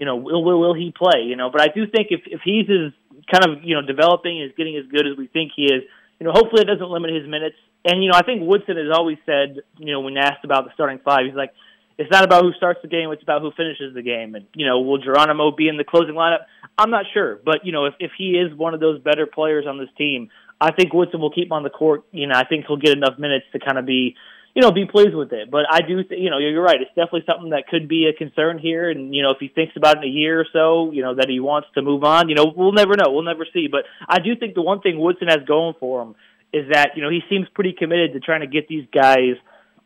[0.00, 1.22] you know, will, will will he play?
[1.26, 2.92] You know, but I do think if if he's as
[3.30, 5.82] kind of you know developing is getting as good as we think he is,
[6.18, 7.56] you know, hopefully it doesn't limit his minutes.
[7.84, 10.72] And you know, I think Woodson has always said, you know, when asked about the
[10.72, 11.52] starting five, he's like,
[11.98, 14.34] it's not about who starts the game; it's about who finishes the game.
[14.34, 16.48] And you know, will Geronimo be in the closing lineup?
[16.78, 19.66] I'm not sure, but you know, if if he is one of those better players
[19.68, 22.04] on this team, I think Woodson will keep him on the court.
[22.10, 24.16] You know, I think he'll get enough minutes to kind of be
[24.54, 25.50] you know, be pleased with it.
[25.50, 26.80] But I do, th- you know, you're right.
[26.80, 28.90] It's definitely something that could be a concern here.
[28.90, 31.14] And you know, if he thinks about it in a year or so, you know,
[31.14, 33.12] that he wants to move on, you know, we'll never know.
[33.12, 33.68] We'll never see.
[33.70, 36.14] But I do think the one thing Woodson has going for him
[36.52, 39.36] is that you know he seems pretty committed to trying to get these guys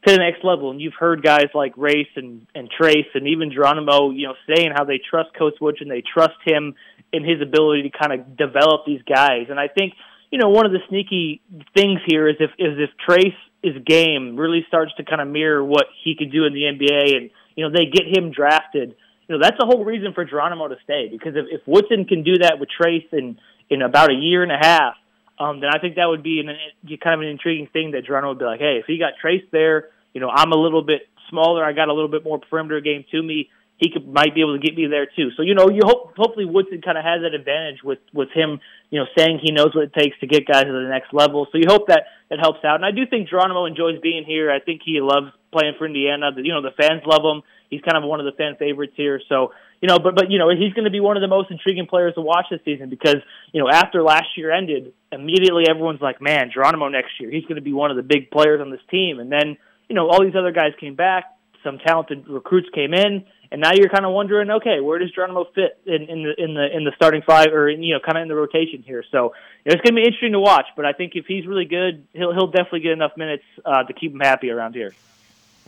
[0.07, 0.71] to the next level.
[0.71, 4.71] And you've heard guys like Race and and Trayce and even Geronimo, you know, saying
[4.75, 6.75] how they trust Coach Woodson, they trust him
[7.13, 9.47] in his ability to kind of develop these guys.
[9.51, 9.95] And I think
[10.31, 11.43] you know one of the sneaky
[11.77, 15.65] things here is if is if Trayce his game really starts to kind of mirror
[15.65, 18.95] what he could do in the NBA, and you know they get him drafted.
[19.27, 22.23] You know that's the whole reason for Geronimo to stay because if, if Woodson can
[22.23, 23.39] do that with Trayce in
[23.71, 24.95] in about a year and a half,
[25.39, 26.55] um, then I think that would be an,
[27.03, 29.49] kind of an intriguing thing that Geronimo would be like, hey, if he got Trayce
[29.51, 32.81] there, you know I'm a little bit smaller, I got a little bit more perimeter
[32.81, 33.49] game to me
[33.85, 35.29] he could might be able to get me there too.
[35.37, 38.61] So you know, you hope hopefully Woodson kind of has that advantage with with him,
[38.89, 41.47] you know, saying he knows what it takes to get guys to the next level.
[41.53, 42.77] So you hope that that helps out.
[42.77, 44.51] And I do think Geronimo enjoys being here.
[44.51, 46.31] I think he loves playing for Indiana.
[46.37, 47.43] You know, the fans love him.
[47.69, 49.21] He's kind of one of the fan favorites here.
[49.29, 51.51] So you know, but but you know, he's going to be one of the most
[51.51, 53.21] intriguing players to watch this season because
[53.53, 57.61] you know after last year ended, immediately everyone's like, man, Geronimo next year, he's going
[57.61, 59.21] to be one of the big players on this team.
[59.21, 61.25] And then you know, all these other guys came back.
[61.63, 65.45] Some talented recruits came in and now you're kind of wondering, okay, where does Geronimo
[65.55, 68.19] fit in, in the in the in the starting five or in, you know kind
[68.19, 69.05] of in the rotation here?
[69.11, 70.67] So it's going to be interesting to watch.
[70.77, 73.93] But I think if he's really good, he'll he'll definitely get enough minutes uh, to
[73.93, 74.93] keep him happy around here.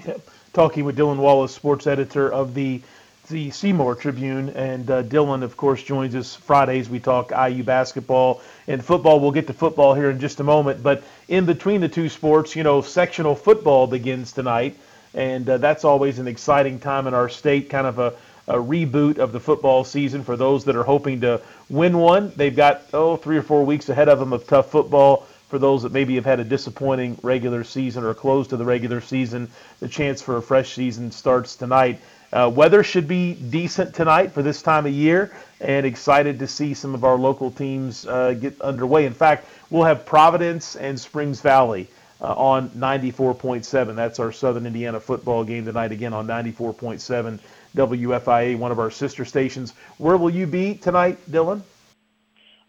[0.06, 0.20] Yep.
[0.52, 2.80] Talking with Dylan Wallace, sports editor of the
[3.28, 6.88] the Seymour Tribune, and uh, Dylan, of course, joins us Fridays.
[6.88, 9.20] We talk IU basketball and football.
[9.20, 12.54] We'll get to football here in just a moment, but in between the two sports,
[12.54, 14.76] you know, sectional football begins tonight
[15.16, 18.14] and uh, that's always an exciting time in our state, kind of a,
[18.46, 22.32] a reboot of the football season for those that are hoping to win one.
[22.36, 25.26] They've got, oh, three or four weeks ahead of them of tough football.
[25.48, 29.00] for those that maybe have had a disappointing regular season or close to the regular
[29.00, 29.48] season.
[29.80, 32.00] The chance for a fresh season starts tonight.
[32.32, 36.74] Uh, weather should be decent tonight for this time of year, and excited to see
[36.74, 39.06] some of our local teams uh, get underway.
[39.06, 41.86] In fact, we'll have Providence and Springs Valley
[42.20, 43.94] uh, on 94.7.
[43.94, 47.38] That's our Southern Indiana football game tonight, again on 94.7
[47.76, 49.74] WFIA, one of our sister stations.
[49.98, 51.62] Where will you be tonight, Dylan?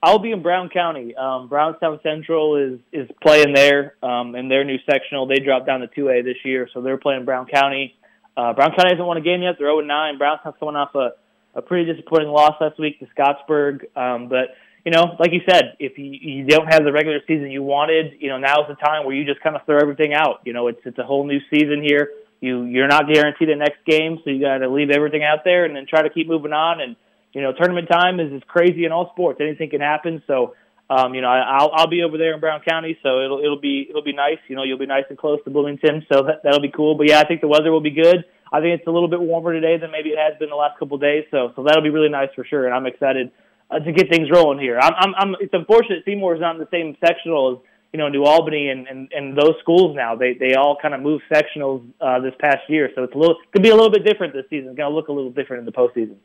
[0.01, 1.15] I'll be in Brown County.
[1.15, 5.25] Um, Brownstown Central is is playing there um, in their new sectional.
[5.25, 7.95] They dropped down to 2A this year, so they're playing Brown County.
[8.35, 9.55] Uh, Brown County hasn't won a game yet.
[9.57, 10.17] They're 0 9.
[10.17, 11.13] Brown Brownstown's coming off a,
[11.55, 13.97] a pretty disappointing loss last week to Scottsburg.
[13.97, 14.55] Um, but
[14.87, 18.21] you know, like you said, if you, you don't have the regular season you wanted,
[18.21, 20.39] you know, now's the time where you just kind of throw everything out.
[20.45, 22.11] You know, it's it's a whole new season here.
[22.39, 25.65] You you're not guaranteed the next game, so you got to leave everything out there
[25.65, 26.79] and then try to keep moving on.
[26.79, 26.95] And
[27.33, 29.41] you know, tournament time is is crazy in all sports.
[29.41, 30.23] Anything can happen.
[30.25, 30.55] So,
[30.89, 33.59] um, you know, I, will I'll be over there in Brown County, so it'll it'll
[33.59, 34.39] be it'll be nice.
[34.47, 36.95] You know, you'll be nice and close to Bloomington, so that that'll be cool.
[36.95, 38.23] But yeah, I think the weather will be good.
[38.53, 40.79] I think it's a little bit warmer today than maybe it has been the last
[40.79, 42.67] couple of days, so so that'll be really nice for sure.
[42.67, 43.31] And I'm excited
[43.69, 44.79] uh, to get things rolling here.
[44.79, 47.57] I'm, I'm, I'm it's unfortunate Seymour is not in the same sectional as
[47.93, 50.15] you know New Albany and and, and those schools now.
[50.15, 53.37] They they all kind of moved sectionals uh, this past year, so it's a little
[53.51, 54.69] could be a little bit different this season.
[54.69, 56.15] It's gonna look a little different in the postseason.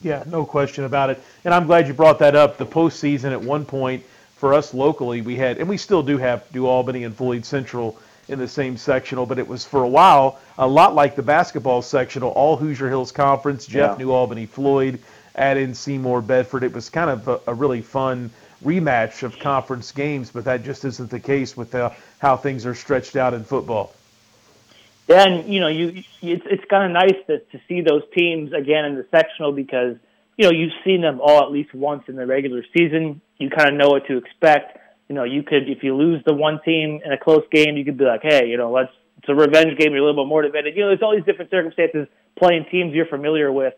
[0.00, 1.20] Yeah, no question about it.
[1.44, 2.56] And I'm glad you brought that up.
[2.56, 4.04] The postseason at one point
[4.36, 7.98] for us locally, we had, and we still do have New Albany and Floyd Central
[8.28, 11.82] in the same sectional, but it was for a while a lot like the basketball
[11.82, 14.04] sectional, all Hoosier Hills Conference, Jeff, yeah.
[14.04, 15.00] New Albany, Floyd,
[15.38, 16.64] add in Seymour, Bedford.
[16.64, 18.30] It was kind of a, a, really fun
[18.64, 22.74] rematch of conference games, but that just isn't the case with the, how things are
[22.74, 23.94] stretched out in football.
[25.08, 28.52] Yeah, and you know, you it's it's kind of nice to to see those teams
[28.52, 29.96] again in the sectional because
[30.36, 33.22] you know you've seen them all at least once in the regular season.
[33.38, 34.76] You kind of know what to expect.
[35.08, 37.86] You know, you could if you lose the one team in a close game, you
[37.86, 39.92] could be like, hey, you know, let's it's a revenge game.
[39.92, 40.76] You're a little bit more motivated.
[40.76, 42.06] You know, there's all these different circumstances
[42.38, 43.74] playing teams you're familiar with,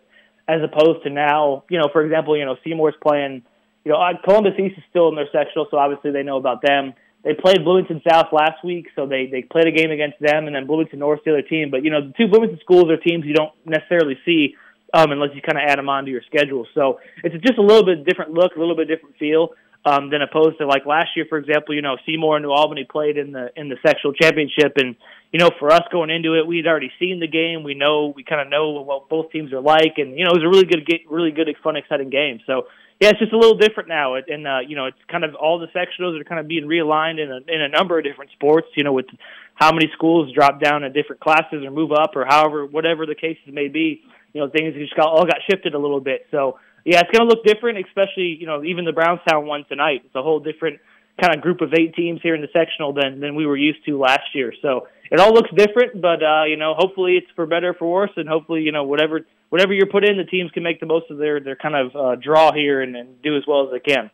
[0.50, 1.64] as opposed to now.
[1.70, 3.42] You know, for example, you know Seymour's playing.
[3.84, 6.92] You know, Columbus East is still in their sectional, so obviously they know about them
[7.24, 10.54] they played Bloomington South last week, so they they played a game against them, and
[10.54, 11.70] then Bloomington North the other team.
[11.70, 14.54] But you know, the two Bloomington schools are teams you don't necessarily see
[14.94, 16.66] um, unless you kind of add them onto your schedule.
[16.74, 19.50] So it's just a little bit different look, a little bit different feel
[19.84, 21.74] um, than opposed to like last year, for example.
[21.74, 24.96] You know, Seymour and New Albany played in the in the sectional championship, and
[25.32, 27.62] you know, for us going into it, we'd already seen the game.
[27.62, 30.42] We know we kind of know what both teams are like, and you know, it
[30.42, 32.40] was a really good, really good, fun, exciting game.
[32.46, 32.66] So
[33.00, 35.58] yeah, it's just a little different now, and uh, you know, it's kind of all
[35.58, 38.68] the sectionals are kind of being realigned in a in a number of different sports.
[38.76, 39.06] You know, with
[39.54, 43.14] how many schools drop down in different classes or move up, or however, whatever the
[43.14, 44.02] cases may be.
[44.34, 46.26] You know, things just got all got shifted a little bit.
[46.30, 50.02] So yeah, it's going to look different, especially you know even the Brownstown one tonight.
[50.04, 50.80] It's a whole different
[51.20, 53.84] kind of group of eight teams here in the sectional than than we were used
[53.86, 54.52] to last year.
[54.62, 58.12] So it all looks different, but uh, you know, hopefully it's for better for worse,
[58.16, 61.10] and hopefully you know whatever whatever you're put in, the teams can make the most
[61.10, 63.80] of their their kind of uh, draw here and, and do as well as they
[63.80, 64.10] can.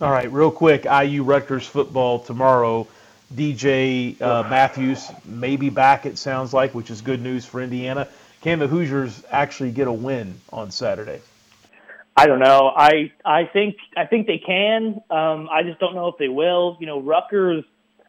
[0.00, 2.88] All right, real quick, IU Rutgers football tomorrow.
[3.32, 6.04] DJ uh, Matthews may be back.
[6.04, 8.08] It sounds like, which is good news for Indiana.
[8.42, 11.20] Can the Hoosiers actually get a win on Saturday?
[12.16, 12.70] I don't know.
[12.74, 15.00] I I think I think they can.
[15.10, 16.76] Um, I just don't know if they will.
[16.80, 17.64] You know, Rutgers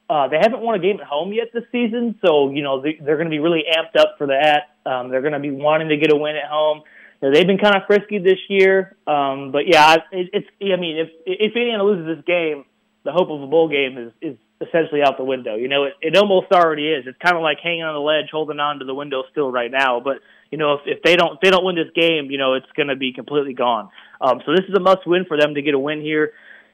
[0.09, 2.99] uh, they haven't won a game at home yet this season, so you know they,
[3.03, 4.75] they're going to be really amped up for that.
[4.85, 6.81] Um, they're going to be wanting to get a win at home.
[7.21, 10.47] You know, they've been kind of frisky this year, um, but yeah, it, it's.
[10.61, 12.65] I mean, if if Indiana loses this game,
[13.05, 15.55] the hope of a bowl game is is essentially out the window.
[15.55, 17.05] You know, it, it almost already is.
[17.07, 19.71] It's kind of like hanging on the ledge, holding on to the window still right
[19.71, 20.01] now.
[20.01, 20.17] But
[20.53, 22.71] you know, if, if they don't if they don't win this game, you know, it's
[22.77, 23.89] going to be completely gone.
[24.21, 26.33] Um, so this is a must win for them to get a win here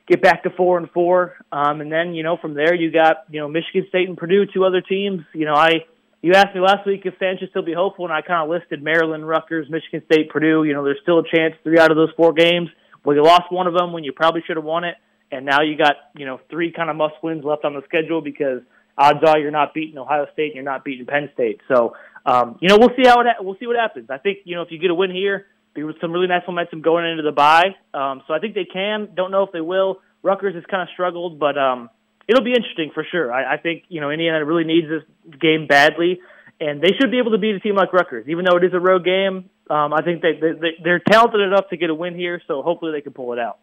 [0.10, 1.36] get back to four and four.
[1.52, 4.46] Um, and then, you know, from there you got, you know, Michigan State and Purdue,
[4.52, 5.22] two other teams.
[5.34, 5.86] You know, I
[6.22, 8.50] you asked me last week if fans should still be hopeful, and I kind of
[8.50, 10.64] listed Maryland, Rutgers, Michigan State, Purdue.
[10.66, 12.70] You know, there's still a chance three out of those four games.
[13.06, 14.96] Well, you lost one of them when you probably should have won it,
[15.32, 18.22] and now you got you know three kind of must wins left on the schedule
[18.22, 18.62] because
[19.00, 21.62] odds are you're not beating Ohio State and you're not beating Penn State.
[21.68, 24.10] So, um, you know, we'll see how it we'll see what happens.
[24.10, 26.44] I think you know if you get a win here, there was some really nice
[26.46, 27.76] momentum going into the bye.
[27.94, 29.10] Um, so I think they can.
[29.16, 30.02] Don't know if they will.
[30.22, 31.90] Rutgers has kind of struggled, but um,
[32.28, 33.34] it'll be interesting for sure.
[33.34, 36.20] I, I think you know Indiana really needs this game badly,
[36.60, 38.74] and they should be able to beat a team like Rutgers, even though it is
[38.74, 39.50] a road game.
[39.70, 42.92] Um, I think they, they they're talented enough to get a win here, so hopefully
[42.92, 43.60] they can pull it out.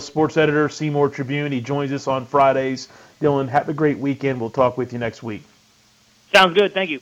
[0.00, 1.50] Sports editor Seymour Tribune.
[1.50, 2.88] He joins us on Fridays.
[3.20, 4.40] Dylan, have a great weekend.
[4.40, 5.42] We'll talk with you next week.
[6.32, 6.74] Sounds good.
[6.74, 7.00] Thank you.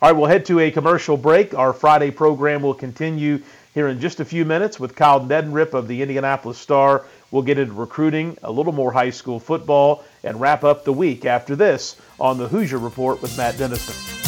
[0.00, 1.54] All right, we'll head to a commercial break.
[1.54, 3.42] Our Friday program will continue
[3.74, 7.04] here in just a few minutes with Kyle Neddenriep of the Indianapolis Star.
[7.30, 11.24] We'll get into recruiting, a little more high school football, and wrap up the week
[11.24, 14.27] after this on the Hoosier Report with Matt Dennison.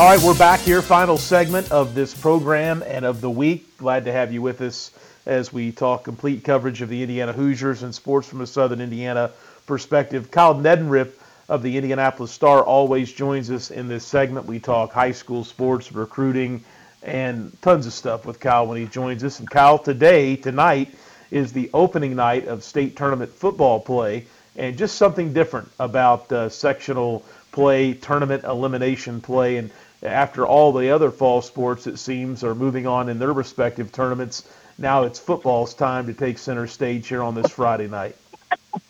[0.00, 0.80] All right, we're back here.
[0.80, 3.76] Final segment of this program and of the week.
[3.76, 4.92] Glad to have you with us
[5.26, 9.30] as we talk complete coverage of the Indiana Hoosiers and sports from a Southern Indiana
[9.66, 10.30] perspective.
[10.30, 11.10] Kyle Neddenriep
[11.50, 14.46] of the Indianapolis Star always joins us in this segment.
[14.46, 16.64] We talk high school sports, recruiting,
[17.02, 19.38] and tons of stuff with Kyle when he joins us.
[19.38, 20.94] And Kyle, today, tonight,
[21.30, 24.24] is the opening night of state tournament football play,
[24.56, 27.22] and just something different about uh, sectional
[27.52, 29.70] play, tournament elimination play, and
[30.02, 34.48] after all the other fall sports, it seems, are moving on in their respective tournaments.
[34.78, 38.16] Now it's football's time to take center stage here on this Friday night.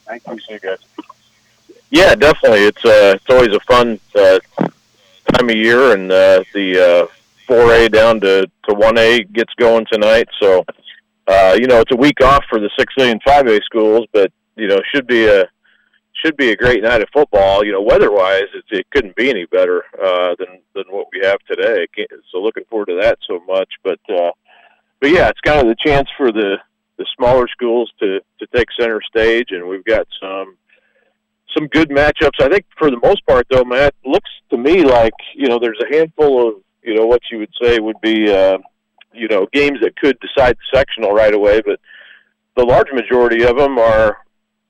[0.06, 0.78] Thank you, so guys.
[1.90, 2.64] Yeah, definitely.
[2.64, 7.90] It's uh, it's always a fun uh, time of year, and uh, the uh, 4A
[7.90, 10.28] down to to 1A gets going tonight.
[10.38, 10.64] So,
[11.26, 14.68] uh, you know, it's a week off for the 6A and 5A schools, but you
[14.68, 15.48] know, should be a
[16.24, 17.64] should be a great night of football.
[17.64, 21.38] You know, weather-wise, it, it couldn't be any better uh, than than what we have
[21.50, 21.86] today.
[22.32, 23.68] So looking forward to that so much.
[23.82, 24.32] But uh,
[25.00, 26.56] but yeah, it's kind of the chance for the
[26.98, 30.56] the smaller schools to to take center stage, and we've got some
[31.56, 32.40] some good matchups.
[32.40, 35.80] I think for the most part, though, Matt looks to me like you know there's
[35.80, 38.58] a handful of you know what you would say would be uh,
[39.12, 41.80] you know games that could decide the sectional right away, but
[42.56, 44.18] the large majority of them are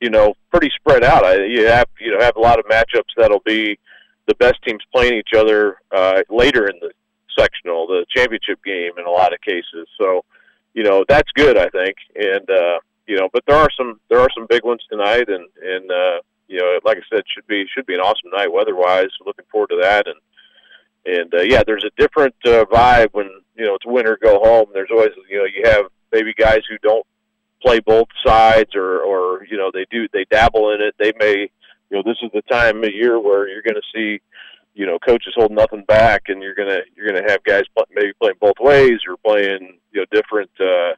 [0.01, 1.25] you know, pretty spread out.
[1.25, 3.79] I, you have you know have a lot of matchups that'll be
[4.27, 6.91] the best teams playing each other uh, later in the
[7.39, 9.89] sectional, the championship game in a lot of cases.
[9.99, 10.25] So,
[10.75, 11.97] you know, that's good, I think.
[12.15, 15.49] And uh, you know, but there are some there are some big ones tonight, and
[15.63, 19.11] and uh, you know, like I said, should be should be an awesome night weather-wise.
[19.27, 20.21] Looking forward to that, and
[21.07, 24.67] and uh, yeah, there's a different uh, vibe when you know it's winter, go home.
[24.73, 27.07] There's always you know you have maybe guys who don't
[27.63, 31.51] play both sides or or you know they do they dabble in it they may
[31.91, 34.21] you know this is the time of year where you're going to see
[34.75, 38.37] you know coaches hold nothing back and you're to you're to have guys maybe playing
[38.41, 40.95] both ways or playing you know different uh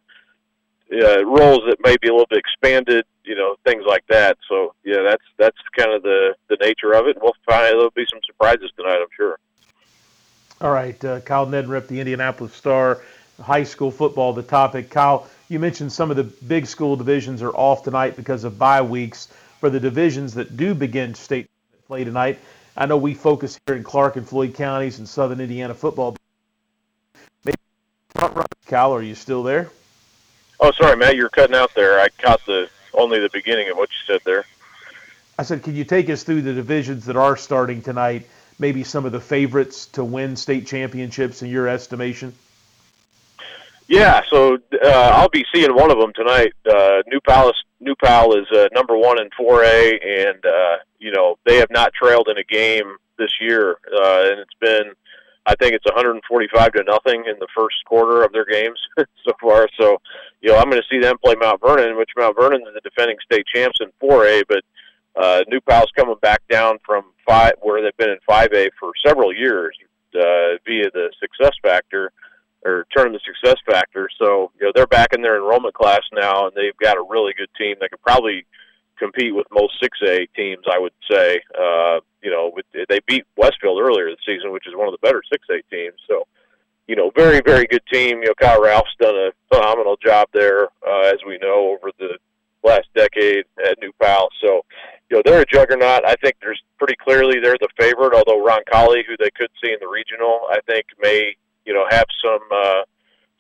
[0.93, 4.37] uh, roles that may be a little bit expanded, you know, things like that.
[4.49, 7.17] So yeah, that's that's kind of the the nature of it.
[7.21, 9.39] We'll find there'll be some surprises tonight, I'm sure.
[10.61, 13.01] All right, uh, Kyle Neddenriep, the Indianapolis Star,
[13.41, 14.91] high school football, the topic.
[14.91, 18.81] Kyle, you mentioned some of the big school divisions are off tonight because of bye
[18.83, 19.29] weeks.
[19.61, 21.49] For the divisions that do begin state
[21.87, 22.39] play tonight,
[22.77, 26.17] I know we focus here in Clark and Floyd counties and Southern Indiana football.
[27.45, 27.57] Maybe
[28.67, 29.71] Cal, are you still there?
[30.59, 32.01] Oh, sorry, Matt, you're cutting out there.
[32.01, 34.45] I caught the only the beginning of what you said there.
[35.39, 38.27] I said, can you take us through the divisions that are starting tonight?
[38.59, 42.33] Maybe some of the favorites to win state championships in your estimation.
[43.93, 46.55] Yeah, so uh, I'll be seeing one of them tonight.
[46.67, 51.37] Uh, New Palace, New Pal is uh, number one in 4A, and uh, you know
[51.45, 54.95] they have not trailed in a game this year, uh, and it's been,
[55.45, 59.69] I think it's 145 to nothing in the first quarter of their games so far.
[59.79, 59.99] So,
[60.41, 62.81] you know, I'm going to see them play Mount Vernon, which Mount Vernon is the
[62.81, 64.65] defending state champs in 4A, but
[65.23, 69.35] uh, New Pal's coming back down from five, where they've been in 5A for several
[69.35, 69.77] years
[70.15, 72.11] uh, via the success factor
[72.65, 74.09] or turn the success factor.
[74.19, 77.33] So you know they're back in their enrollment class now, and they've got a really
[77.37, 78.45] good team that could probably
[78.99, 80.65] compete with most 6A teams.
[80.73, 81.41] I would say.
[81.59, 85.05] Uh, you know, with, they beat Westfield earlier this season, which is one of the
[85.07, 85.99] better 6A teams.
[86.09, 86.27] So.
[86.89, 88.19] You know, very, very good team.
[88.19, 92.19] You know, Kyle Ralph's done a phenomenal job there, uh, as we know, over the
[92.65, 94.29] last decade at New Pal.
[94.41, 94.65] So,
[95.11, 96.07] you know, they're a juggernaut.
[96.07, 99.79] I think there's pretty clearly they're the favorite, although Roncalli, who they could see in
[99.81, 101.37] the regional, I think may
[101.93, 102.83] have some uh,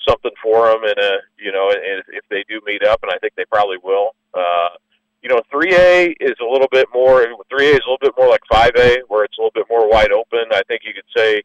[0.08, 3.18] something for them, and a you know, and if they do meet up, and I
[3.18, 4.14] think they probably will.
[4.34, 4.76] Uh,
[5.22, 7.24] you know, 3A is a little bit more.
[7.24, 10.10] 3A is a little bit more like 5A, where it's a little bit more wide
[10.10, 10.46] open.
[10.50, 11.42] I think you could say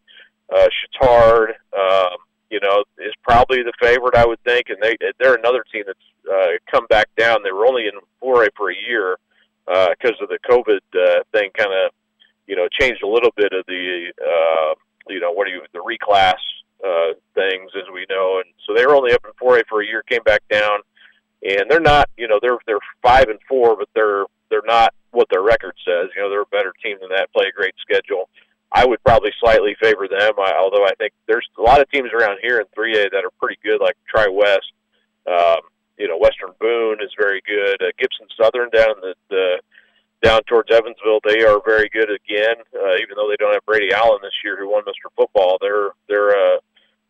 [0.52, 0.68] uh,
[1.00, 2.18] Chatard, um,
[2.50, 4.16] you know, is probably the favorite.
[4.16, 6.00] I would think, and they they're another team that's
[6.32, 7.44] uh, come back down.
[7.44, 7.94] They were only in
[8.24, 9.18] 4A for a year
[9.66, 11.52] because uh, of the COVID uh, thing.
[11.56, 11.92] Kind of,
[12.48, 14.74] you know, changed a little bit of the uh,
[15.10, 16.40] you know, what do you the reclass
[16.88, 19.86] uh, things as we know, and so they were only up in 4A for a
[19.86, 20.80] year, came back down,
[21.44, 25.28] and they're not, you know, they're they're five and four, but they're they're not what
[25.30, 26.10] their record says.
[26.16, 28.30] You know, they're a better team than that, play a great schedule.
[28.72, 32.12] I would probably slightly favor them, I, although I think there's a lot of teams
[32.12, 34.72] around here in 3A that are pretty good, like Tri West.
[35.26, 35.62] Um,
[35.98, 37.82] you know, Western Boone is very good.
[37.82, 39.60] Uh, Gibson Southern down the, the
[40.24, 42.56] down towards Evansville, they are very good again.
[42.74, 45.14] Uh, even though they don't have Brady Allen this year, who won Mr.
[45.16, 46.58] Football, they're they're uh,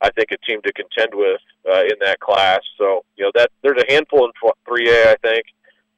[0.01, 2.59] I think a team to contend with uh, in that class.
[2.77, 4.31] So you know that there's a handful in
[4.67, 5.45] 3A, I think,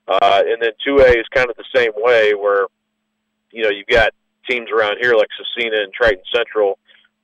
[0.07, 2.67] uh, and then 2A is kind of the same way, where
[3.51, 4.13] you know you've got
[4.49, 6.79] teams around here like Scecina and Triton Central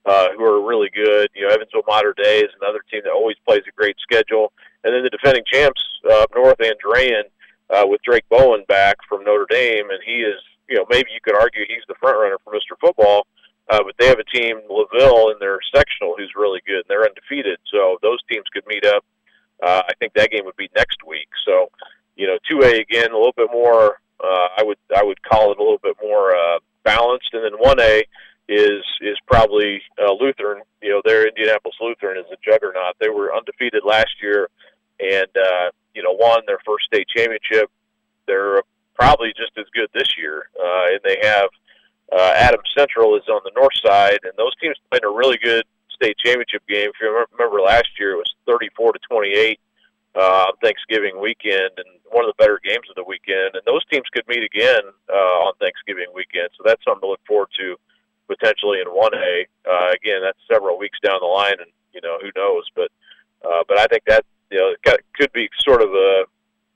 [0.06, 1.30] uh, who are really good.
[1.36, 4.52] You know, Evansville Mater Dei is another team that always plays a great schedule,
[4.84, 7.24] and then the defending champs uh, up north, Andrean,
[7.70, 11.20] uh, with Drayk Bowen back from Notre Dame, and he is, you know, maybe you
[11.24, 12.78] could argue he's the front runner for Mr.
[12.80, 13.26] Football.
[13.70, 17.06] Uh, but they have a team, Laville, in their sectional, who's really good, and they're
[17.06, 17.58] undefeated.
[17.72, 19.04] So those teams could meet up.
[19.64, 21.28] Uh, I think that game would be next week.
[21.46, 21.70] So,
[22.16, 24.00] you know, two A again, a little bit more.
[24.24, 27.54] Uh, I would I would call it a little bit more uh, balanced, and then
[27.60, 28.04] one A
[28.48, 30.62] is is probably uh, Lutheran.
[30.82, 32.96] You know, their Indianapolis Lutheran is a juggernaut.
[33.00, 34.50] They were undefeated last year,
[35.00, 37.70] and uh, you know won their first state championship.
[38.28, 38.62] They're
[38.94, 41.50] probably just as good this year, uh, and they have
[42.12, 45.66] uh, Adams Central is on the north side, and those teams played a really good
[45.90, 46.90] state championship game.
[46.90, 49.60] If you remember last year, it was 34 to 28
[50.16, 53.56] uh, Thanksgiving weekend, and one of the better games of the weekend.
[53.56, 57.26] And those teams could meet again uh, on Thanksgiving weekend, so that's something to look
[57.28, 57.76] forward to
[58.28, 59.46] potentially in 1A.
[59.66, 62.64] Uh, again, that's several weeks down the line, and you know who knows.
[62.76, 62.92] But
[63.44, 64.74] uh, but I think that you know
[65.16, 66.26] could be sort of a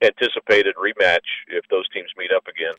[0.02, 2.74] anticipated rematch if those teams meet up again.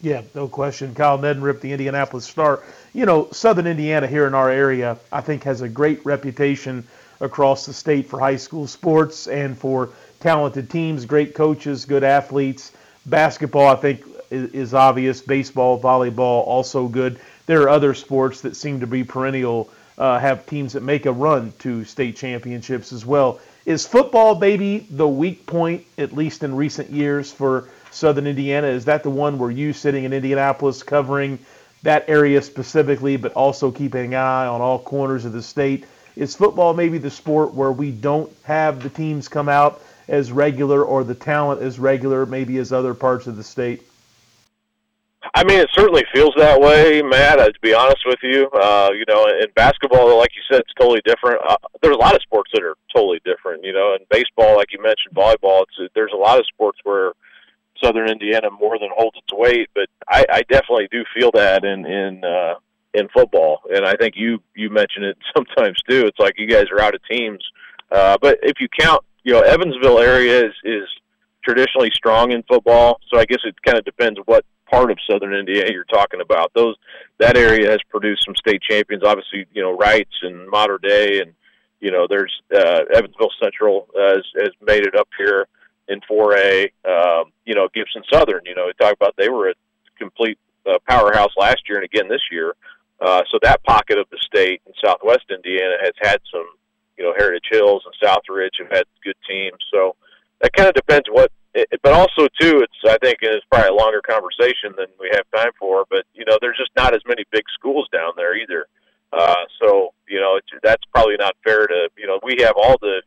[0.00, 0.94] Yeah, no question.
[0.94, 2.62] Kyle Neddenriep, the Indianapolis Star.
[2.92, 6.86] You know, Southern Indiana here in our area, I think, has a great reputation
[7.20, 9.90] across the state for high school sports and for
[10.20, 12.72] talented teams, great coaches, good athletes.
[13.06, 15.22] Basketball, I think, is, is obvious.
[15.22, 20.46] Baseball, volleyball, also good there are other sports that seem to be perennial, uh, have
[20.46, 23.40] teams that make a run to state championships as well.
[23.64, 28.66] Is football maybe the weak point, at least in recent years, for Southern Indiana?
[28.66, 31.38] Is that the one where you sitting in Indianapolis covering
[31.82, 35.86] that area specifically, but also keeping an eye on all corners of the state?
[36.14, 40.84] Is football maybe the sport where we don't have the teams come out as regular
[40.84, 43.82] or the talent as regular, maybe as other parts of the state?
[45.34, 47.40] I mean, it certainly feels that way, Matt.
[47.40, 50.72] Uh, to be honest with you, uh, you know, in basketball, like you said, it's
[50.78, 51.40] totally different.
[51.46, 53.64] Uh, there's a lot of sports that are totally different.
[53.64, 55.64] You know, in baseball, like you mentioned, volleyball.
[55.64, 57.12] It's there's a lot of sports where
[57.82, 61.86] Southern Indiana more than holds its weight, but I, I definitely do feel that in
[61.86, 62.54] in uh,
[62.94, 66.06] in football, and I think you you mention it sometimes too.
[66.06, 67.44] It's like you guys are out of teams,
[67.90, 70.88] uh, but if you count, you know, Evansville area is is
[71.44, 75.34] traditionally strong in football, so I guess it kind of depends what part of Southern
[75.34, 76.52] Indiana you're talking about.
[76.54, 76.74] Those
[77.18, 79.04] that area has produced some state champions.
[79.04, 81.32] Obviously, you know Reitz and Mater Dei, and
[81.80, 85.46] you know there's uh, Evansville Central has, has made it up here
[85.88, 86.70] in 4A.
[86.84, 88.42] Um, you know Gibson Southern.
[88.44, 89.54] You know we talk about they were a
[89.98, 92.54] complete uh, powerhouse last year and again this year.
[93.00, 96.46] Uh, so that pocket of the state in Southwest Indiana has had some.
[96.98, 99.58] You know Heritage Hills and Southridge have had good teams.
[99.70, 99.96] So
[100.40, 103.74] that kind of depends what it, but also too, it's I think it's probably a
[103.74, 105.86] longer conversation than we have time for.
[105.88, 108.66] But you know, there's just not as many big schools down there either.
[109.12, 112.20] Uh, so you know, it's, that's probably not fair to you know.
[112.22, 113.02] We have all the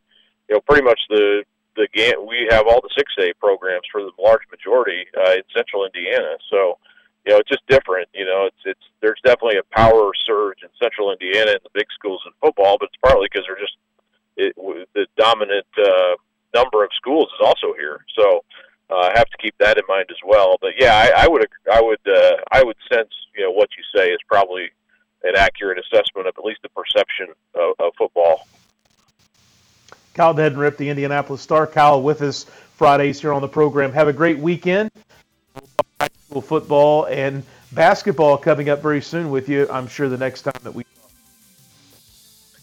[0.50, 1.44] you know pretty much the
[1.80, 2.16] the.
[2.20, 6.36] We have all the six A programs for the large majority uh, in Central Indiana.
[6.52, 6.78] So
[7.26, 8.10] you know, it's just different.
[8.14, 11.88] You know, it's it's there's definitely a power surge in Central Indiana in the big
[11.94, 13.78] schools in football, but it's partly because they're just
[14.38, 14.56] it,
[14.94, 15.68] the dominant.
[15.78, 16.16] Uh,
[16.54, 18.00] number of schools is also here.
[18.18, 18.44] So
[18.90, 20.58] uh, I have to keep that in mind as well.
[20.62, 23.84] But yeah, I, I would I would uh, I would sense you know what you
[23.96, 24.70] say is probably
[25.24, 28.48] an accurate assessment of at least the perception of, of football.
[30.20, 31.66] Kyle Neddenriep, the Indianapolis Star.
[31.66, 32.44] Kyle with us
[32.76, 33.94] Fridays here on the program.
[33.94, 34.92] Have a great weekend.
[36.02, 37.42] High school football and
[37.72, 39.66] basketball coming up very soon with you.
[39.72, 40.84] I'm sure the next time that we.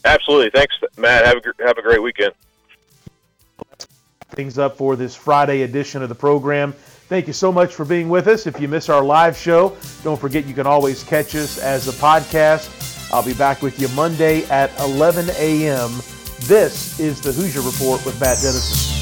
[0.05, 0.51] Absolutely.
[0.51, 1.25] Thanks, Matt.
[1.25, 2.35] Have a, have a great weekend
[4.33, 6.75] things up for this Friday edition of the program.
[7.09, 8.47] Thank you so much for being with us.
[8.47, 11.93] If you miss our live show, don't forget you can always catch us as a
[11.93, 13.11] podcast.
[13.15, 15.91] I'll be back with you Monday at 11 a.m.
[16.41, 18.96] This is the Hoosier Report with Matt Dennison.